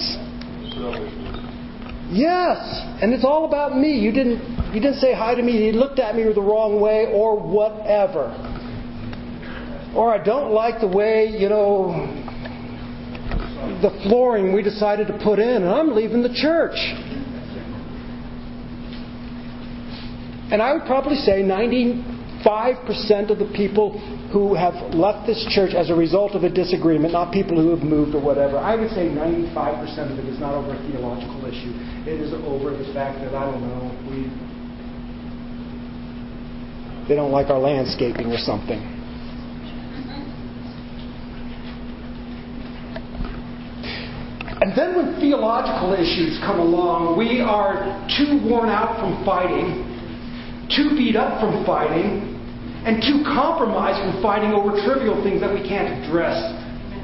[2.11, 2.59] Yes,
[3.01, 3.97] and it's all about me.
[3.99, 5.65] You didn't you didn't say hi to me.
[5.65, 8.31] You looked at me the wrong way or whatever.
[9.95, 11.91] Or I don't like the way, you know,
[13.81, 16.75] the flooring we decided to put in and I'm leaving the church.
[20.51, 22.10] And I would probably say 95%
[22.45, 23.99] of the people
[24.31, 27.83] who have left this church as a result of a disagreement, not people who have
[27.83, 28.57] moved or whatever.
[28.57, 31.73] I would say 95% of it is not over a theological issue.
[32.09, 34.29] It is over the fact that, I don't know, we,
[37.07, 38.79] they don't like our landscaping or something.
[44.61, 49.89] And then when theological issues come along, we are too worn out from fighting,
[50.69, 52.30] too beat up from fighting,
[52.85, 56.37] and too compromise from fighting over trivial things that we can't address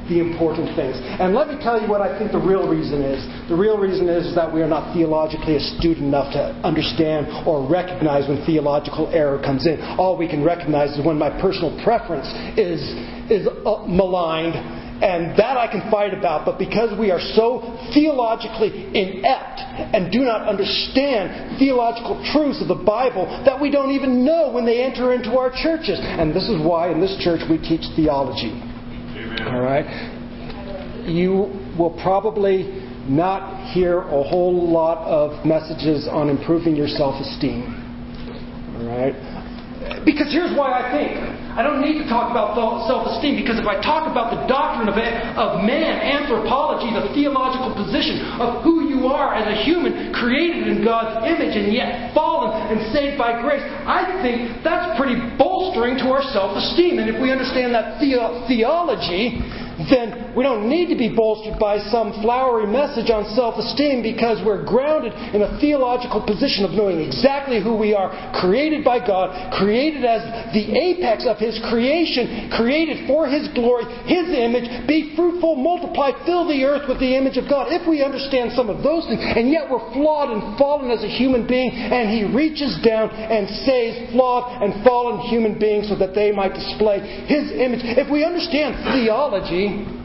[0.10, 0.96] the important things.
[1.20, 3.20] And let me tell you what I think the real reason is.
[3.50, 8.28] The real reason is that we are not theologically astute enough to understand or recognize
[8.28, 9.80] when theological error comes in.
[10.00, 12.80] All we can recognize is when my personal preference is,
[13.30, 14.56] is uh, maligned
[15.02, 17.62] and that I can fight about, but because we are so
[17.94, 19.62] theologically inept
[19.94, 24.66] and do not understand theological truths of the Bible that we don't even know when
[24.66, 26.00] they enter into our churches.
[26.02, 28.50] And this is why in this church we teach theology.
[28.50, 29.48] Amen.
[29.48, 29.86] All right?
[31.06, 37.86] You will probably not hear a whole lot of messages on improving your self esteem.
[38.78, 39.14] All right?
[40.04, 42.54] Because here's why I think I don't need to talk about
[42.86, 47.74] self esteem because if I talk about the doctrine of, of man, anthropology, the theological
[47.74, 52.54] position of who you are as a human, created in God's image and yet fallen
[52.70, 57.02] and saved by grace, I think that's pretty bolstering to our self esteem.
[57.02, 59.42] And if we understand that the- theology,
[59.90, 64.38] then we don't need to be bolstered by some flowery message on self esteem because
[64.46, 69.34] we're grounded in a theological position of knowing exactly who we are, created by God,
[69.58, 70.22] created as
[70.54, 76.46] the apex of His creation, created for His glory, His image, be fruitful, multiply, fill
[76.46, 77.74] the earth with the image of God.
[77.74, 81.10] If we understand some of those things, and yet we're flawed and fallen as a
[81.10, 86.14] human being, and He reaches down and saves flawed and fallen human beings so that
[86.14, 87.82] they might display His image.
[87.82, 89.97] If we understand theology,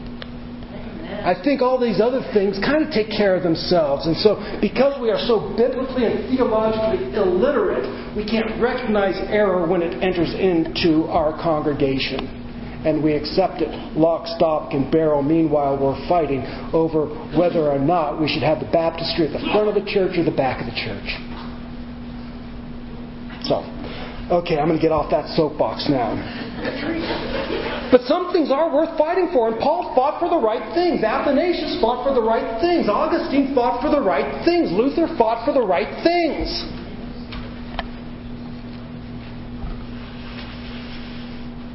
[1.23, 4.05] I think all these other things kind of take care of themselves.
[4.05, 9.81] And so, because we are so biblically and theologically illiterate, we can't recognize error when
[9.81, 12.43] it enters into our congregation.
[12.83, 15.23] And we accept it lock, stock, and barrel.
[15.23, 16.43] Meanwhile, we're fighting
[16.75, 17.07] over
[17.39, 20.25] whether or not we should have the baptistry at the front of the church or
[20.27, 21.07] the back of the church.
[23.47, 23.63] So,
[24.43, 26.42] okay, I'm going to get off that soapbox now.
[27.91, 31.03] But some things are worth fighting for, and Paul fought for the right things.
[31.03, 32.89] Athanasius fought for the right things.
[32.89, 34.71] Augustine fought for the right things.
[34.71, 36.49] Luther fought for the right things.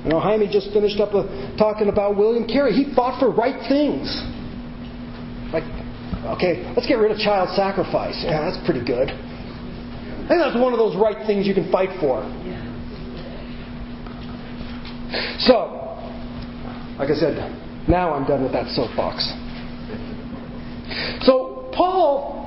[0.05, 1.13] You know, Jaime just finished up
[1.59, 2.73] talking about William Carey.
[2.73, 4.09] He fought for right things.
[5.53, 5.65] Like,
[6.35, 8.17] okay, let's get rid of child sacrifice.
[8.25, 9.11] Yeah, that's pretty good.
[9.11, 12.25] I think that's one of those right things you can fight for.
[15.39, 15.75] So,
[16.99, 17.37] like I said,
[17.89, 19.25] now I'm done with that soapbox.
[21.25, 22.39] So, Paul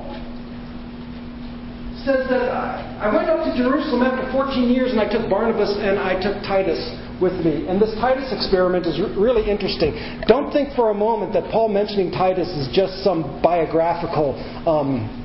[2.04, 2.50] says that
[2.98, 6.42] I went up to Jerusalem after 14 years and I took Barnabas and I took
[6.42, 6.78] Titus
[7.22, 7.70] with me.
[7.70, 9.94] And this Titus experiment is really interesting.
[10.26, 14.34] Don't think for a moment that Paul mentioning Titus is just some biographical
[14.66, 15.21] um,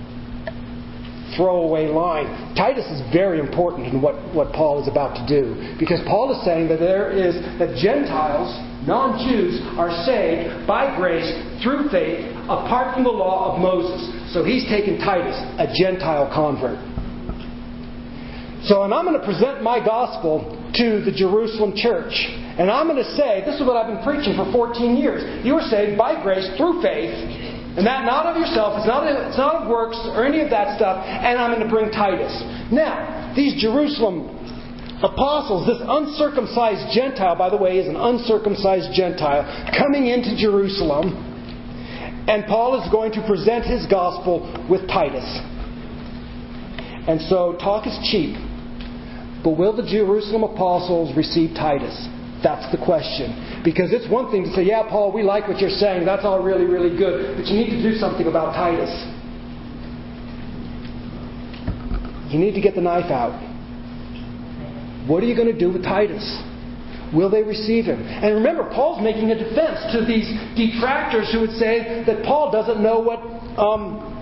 [1.37, 2.25] throwaway line.
[2.57, 5.77] Titus is very important in what, what Paul is about to do.
[5.79, 8.51] Because Paul is saying that there is that Gentiles,
[8.83, 11.29] non Jews, are saved by grace
[11.63, 14.33] through faith apart from the law of Moses.
[14.33, 16.81] So he's taken Titus, a Gentile convert.
[18.65, 20.43] So, and I'm going to present my gospel
[20.75, 22.11] to the Jerusalem church.
[22.57, 25.45] And I'm going to say, this is what I've been preaching for 14 years.
[25.45, 27.13] You are saved by grace through faith
[27.77, 30.75] and that not of yourself, it's not, it's not of works or any of that
[30.81, 32.33] stuff, and I'm going to bring Titus.
[32.73, 34.33] Now, these Jerusalem
[35.05, 39.45] apostles, this uncircumcised Gentile, by the way, is an uncircumcised Gentile,
[39.77, 41.13] coming into Jerusalem,
[42.25, 45.29] and Paul is going to present his gospel with Titus.
[47.05, 48.35] And so, talk is cheap.
[49.45, 51.93] But will the Jerusalem apostles receive Titus?
[52.43, 53.61] That's the question.
[53.63, 56.05] Because it's one thing to say, yeah, Paul, we like what you're saying.
[56.05, 57.37] That's all really, really good.
[57.37, 58.93] But you need to do something about Titus.
[62.31, 63.33] You need to get the knife out.
[65.07, 66.21] What are you going to do with Titus?
[67.15, 68.01] Will they receive him?
[68.03, 70.27] And remember, Paul's making a defense to these
[70.59, 73.19] detractors who would say that Paul doesn't know what
[73.57, 74.16] um,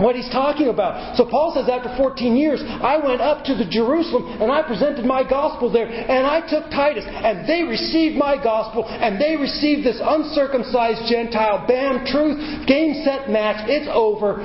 [0.00, 1.16] what he's talking about.
[1.16, 5.04] So Paul says, after 14 years, I went up to the Jerusalem and I presented
[5.04, 9.84] my gospel there, and I took Titus, and they received my gospel, and they received
[9.84, 11.66] this uncircumcised Gentile.
[11.68, 13.68] Bam, truth, game, set, match.
[13.68, 14.40] It's over.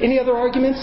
[0.00, 0.80] Any other arguments?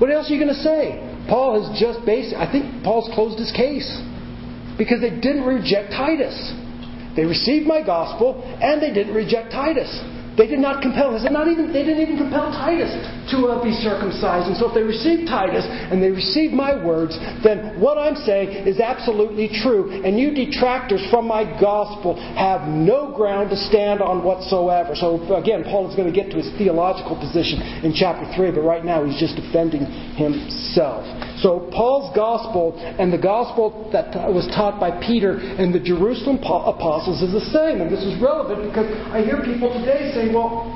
[0.00, 0.98] What else are you going to say?
[1.28, 3.86] Paul has just basically, I think Paul's closed his case
[4.78, 6.34] because they didn't reject Titus.
[7.14, 9.90] They received my gospel and they didn't reject Titus.
[10.36, 11.12] They did not compel.
[11.12, 12.92] They, not even, they didn't even compel Titus
[13.32, 14.48] to uh, be circumcised.
[14.48, 18.66] And so if they received Titus and they received my words, then what I'm saying
[18.66, 20.02] is absolutely true.
[20.04, 24.94] And you detractors from my gospel have no ground to stand on whatsoever.
[24.94, 28.62] So again, Paul is going to get to his theological position in chapter 3, but
[28.62, 29.84] right now he's just defending
[30.16, 31.04] himself.
[31.42, 37.18] So Paul's gospel and the gospel that was taught by Peter and the Jerusalem apostles
[37.18, 37.82] is the same.
[37.82, 40.70] And this is relevant because I hear people today say, well,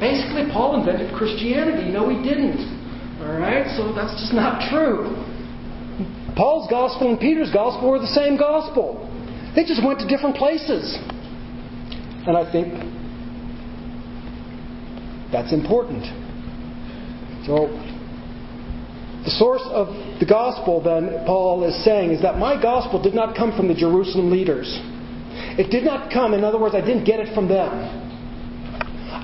[0.00, 1.92] basically Paul invented Christianity.
[1.92, 2.58] No, he didn't.
[3.22, 3.66] All right?
[3.76, 5.14] So that's just not true.
[6.36, 9.04] Paul's gospel and Peter's gospel were the same gospel.
[9.54, 10.96] They just went to different places.
[12.26, 12.74] And I think
[15.32, 16.04] that's important.
[17.44, 17.66] So
[19.24, 19.88] the source of
[20.20, 23.74] the gospel, then, Paul is saying, is that my gospel did not come from the
[23.74, 24.68] Jerusalem leaders.
[25.58, 28.07] It did not come, in other words, I didn't get it from them.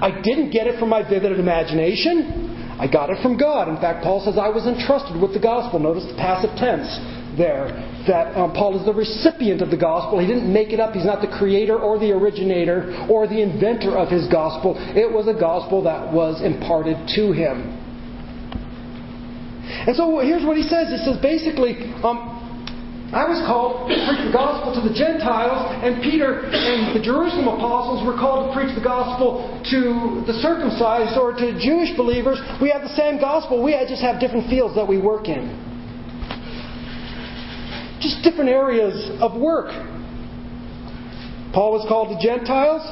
[0.05, 2.77] I didn't get it from my vivid imagination.
[2.77, 3.73] I got it from God.
[3.73, 5.81] In fact, Paul says I was entrusted with the gospel.
[5.81, 6.93] Notice the passive tense
[7.41, 7.73] there.
[8.05, 10.21] That um, Paul is the recipient of the gospel.
[10.21, 10.93] He didn't make it up.
[10.93, 14.77] He's not the creator or the originator or the inventor of his gospel.
[14.77, 17.73] It was a gospel that was imparted to him.
[19.89, 20.93] And so here's what he says.
[20.93, 22.34] He says basically, um,
[23.15, 27.47] I was called to preach the gospel to the Gentiles, and Peter and the Jerusalem
[27.47, 32.43] apostles were called to preach the gospel to the circumcised or to Jewish believers.
[32.59, 33.63] We have the same gospel.
[33.63, 35.47] We just have different fields that we work in.
[38.03, 39.71] Just different areas of work.
[41.55, 42.83] Paul was called to Gentiles.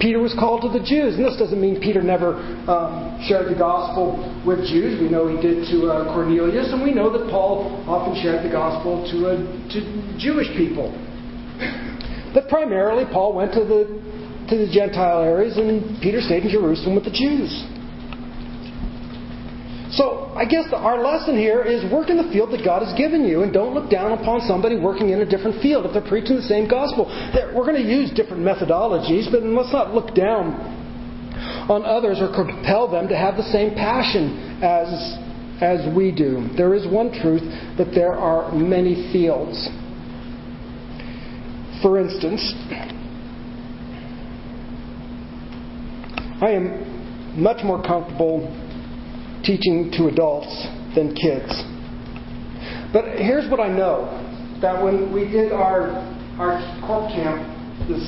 [0.00, 1.14] Peter was called to the Jews.
[1.16, 2.36] And this doesn't mean Peter never
[2.70, 4.16] um, shared the gospel
[4.46, 5.00] with Jews.
[5.00, 8.50] We know he did to uh, Cornelius, and we know that Paul often shared the
[8.50, 9.36] gospel to, uh,
[9.72, 9.78] to
[10.18, 10.90] Jewish people.
[12.34, 13.84] But primarily, Paul went to the,
[14.48, 17.50] to the Gentile areas, and Peter stayed in Jerusalem with the Jews.
[19.92, 22.96] So I guess the, our lesson here is work in the field that God has
[22.96, 25.84] given you and don't look down upon somebody working in a different field.
[25.84, 27.04] If they're preaching the same gospel,
[27.54, 30.56] we're going to use different methodologies, but let's not look down
[31.68, 34.88] on others or compel them to have the same passion as,
[35.60, 36.48] as we do.
[36.56, 37.44] There is one truth
[37.76, 39.68] that there are many fields.
[41.82, 42.40] For instance,
[46.40, 48.48] I am much more comfortable
[49.42, 50.50] teaching to adults
[50.94, 51.50] than kids.
[52.92, 54.06] But here's what I know
[54.60, 55.90] that when we did our,
[56.38, 57.40] our corp camp
[57.88, 58.04] this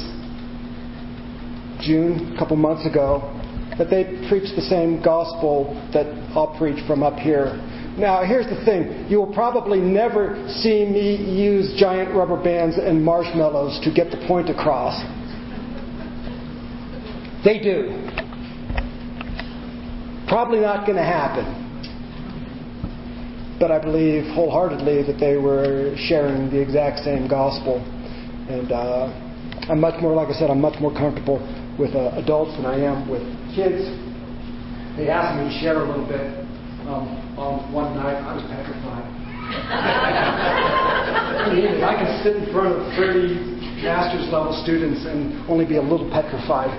[1.84, 3.30] June, a couple months ago,
[3.78, 7.56] that they preached the same gospel that I'll preach from up here.
[7.98, 9.06] Now, here's the thing.
[9.08, 14.24] You will probably never see me use giant rubber bands and marshmallows to get the
[14.26, 14.98] point across.
[17.44, 18.03] They do.
[20.34, 21.46] Probably not going to happen.
[23.60, 27.78] But I believe wholeheartedly that they were sharing the exact same gospel.
[28.50, 29.14] And uh,
[29.70, 31.38] I'm much more, like I said, I'm much more comfortable
[31.78, 33.22] with uh, adults than I am with
[33.54, 33.86] kids.
[34.98, 36.26] They asked me to share a little bit.
[36.90, 39.06] Um, um, one night, I was petrified.
[41.78, 46.10] I can sit in front of 30 master's level students and only be a little
[46.10, 46.74] petrified.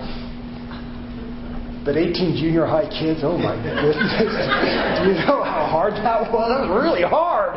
[1.85, 3.93] But 18 junior high kids, oh my goodness.
[5.05, 6.49] Do you know how hard that was?
[6.49, 7.53] That was really hard.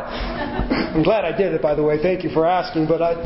[0.93, 1.97] I'm glad I did it, by the way.
[1.97, 2.85] Thank you for asking.
[2.85, 3.17] But I,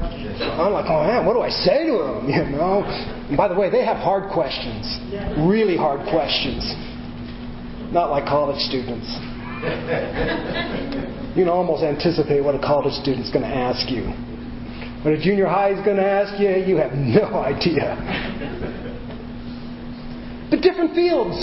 [0.56, 2.24] I'm like, oh man, what do I say to them?
[2.32, 2.88] You know.
[3.28, 4.88] And by the way, they have hard questions,
[5.44, 6.64] really hard questions.
[7.92, 9.04] Not like college students.
[11.34, 14.04] You can almost anticipate what a college student's going to ask you.
[15.02, 17.98] What a junior high is going to ask you, you have no idea
[20.50, 21.38] but different fields.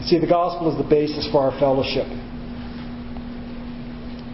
[0.00, 2.06] You see, the gospel is the basis for our fellowship.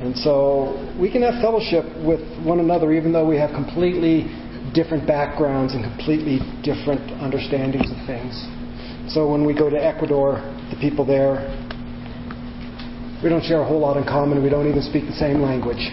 [0.01, 4.31] And so we can have fellowship with one another even though we have completely
[4.73, 8.33] different backgrounds and completely different understandings of things.
[9.13, 11.43] So when we go to Ecuador, the people there,
[13.23, 14.43] we don't share a whole lot in common.
[14.43, 15.91] We don't even speak the same language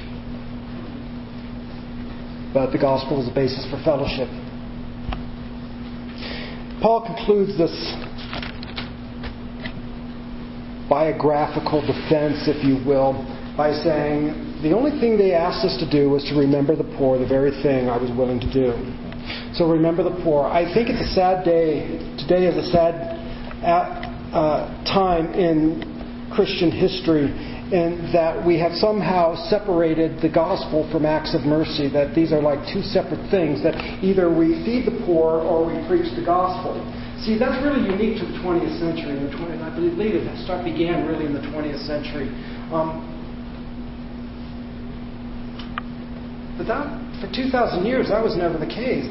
[2.56, 4.32] but the gospel is the basis for fellowship.
[6.82, 7.76] Paul concludes this
[10.88, 13.12] biographical defense, if you will,
[13.58, 17.20] by saying, The only thing they asked us to do was to remember the poor,
[17.20, 18.72] the very thing I was willing to do.
[19.54, 20.46] So remember the poor.
[20.46, 22.00] I think it's a sad day.
[22.24, 22.96] Today is a sad
[23.64, 25.84] uh, uh time in
[26.32, 32.14] Christian history and that we have somehow separated the gospel from acts of mercy, that
[32.14, 33.74] these are like two separate things, that
[34.06, 36.78] either we feed the poor or we preach the gospel.
[37.26, 39.18] See, that's really unique to the 20th century.
[39.18, 42.30] The 20th, I believe it start began really in the 20th century.
[42.70, 43.02] Um,
[46.62, 46.86] but that,
[47.18, 49.10] for 2,000 years, that was never the case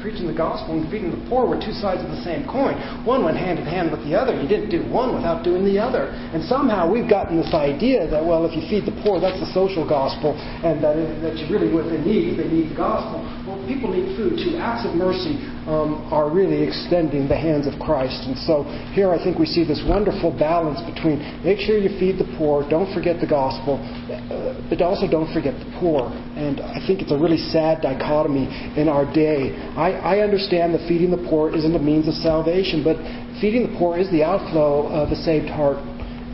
[0.00, 2.74] preaching the gospel and feeding the poor were two sides of the same coin.
[3.06, 4.34] One went hand in hand with the other.
[4.34, 6.10] You didn't do one without doing the other.
[6.34, 9.50] And somehow we've gotten this idea that, well, if you feed the poor, that's the
[9.54, 13.22] social gospel, and that, that you really what they need, they need the gospel.
[13.70, 14.58] People need food too.
[14.58, 15.38] Acts of mercy
[15.70, 18.26] um, are really extending the hands of Christ.
[18.26, 18.66] And so
[18.98, 22.66] here I think we see this wonderful balance between make sure you feed the poor,
[22.66, 26.10] don't forget the gospel, uh, but also don't forget the poor.
[26.34, 29.54] And I think it's a really sad dichotomy in our day.
[29.78, 32.98] I, I understand that feeding the poor isn't a means of salvation, but
[33.38, 35.78] feeding the poor is the outflow of a saved heart.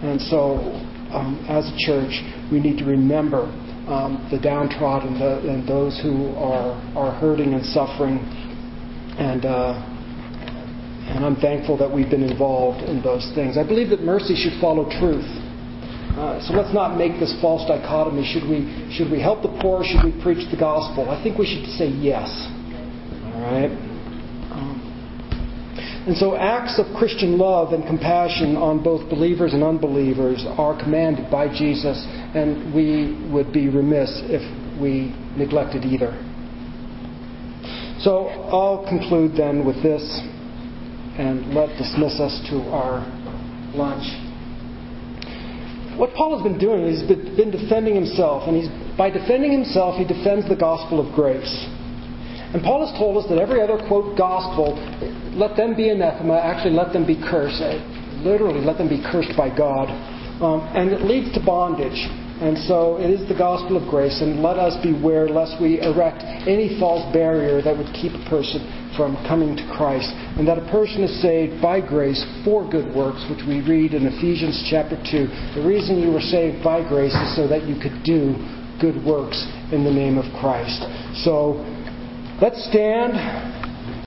[0.01, 0.57] And so,
[1.13, 3.53] um, as a church, we need to remember
[3.87, 8.19] um, the downtrodden the, and those who are, are hurting and suffering.
[9.19, 9.79] And, uh,
[11.09, 13.57] and I'm thankful that we've been involved in those things.
[13.57, 15.27] I believe that mercy should follow truth.
[16.17, 18.25] Uh, so let's not make this false dichotomy.
[18.25, 19.85] Should we, should we help the poor?
[19.85, 21.11] Should we preach the gospel?
[21.11, 22.29] I think we should say yes.
[23.37, 23.71] All right?
[24.51, 24.81] Um,
[26.09, 31.31] and so acts of Christian love and compassion on both believers and unbelievers are commanded
[31.31, 32.01] by Jesus,
[32.35, 34.43] and we would be remiss if
[34.81, 36.13] we neglected either.
[38.01, 40.03] So I'll conclude then with this
[41.19, 43.01] and let dismiss us to our
[43.75, 44.05] lunch.
[45.97, 48.69] What Paul has been doing is he's been defending himself, and he's,
[48.99, 51.49] by defending himself, he defends the gospel of grace.
[52.53, 54.77] And Paul has told us that every other, quote, gospel,
[55.33, 57.65] let them be anathema, actually let them be cursed.
[58.21, 59.89] Literally, let them be cursed by God.
[60.41, 61.97] Um, and it leads to bondage.
[62.37, 66.21] And so it is the gospel of grace, and let us beware lest we erect
[66.45, 68.61] any false barrier that would keep a person
[68.93, 70.13] from coming to Christ.
[70.37, 74.05] And that a person is saved by grace for good works, which we read in
[74.05, 75.57] Ephesians chapter 2.
[75.57, 78.37] The reason you were saved by grace is so that you could do
[78.85, 79.41] good works
[79.73, 80.85] in the name of Christ.
[81.25, 81.65] So
[82.45, 83.56] let's stand.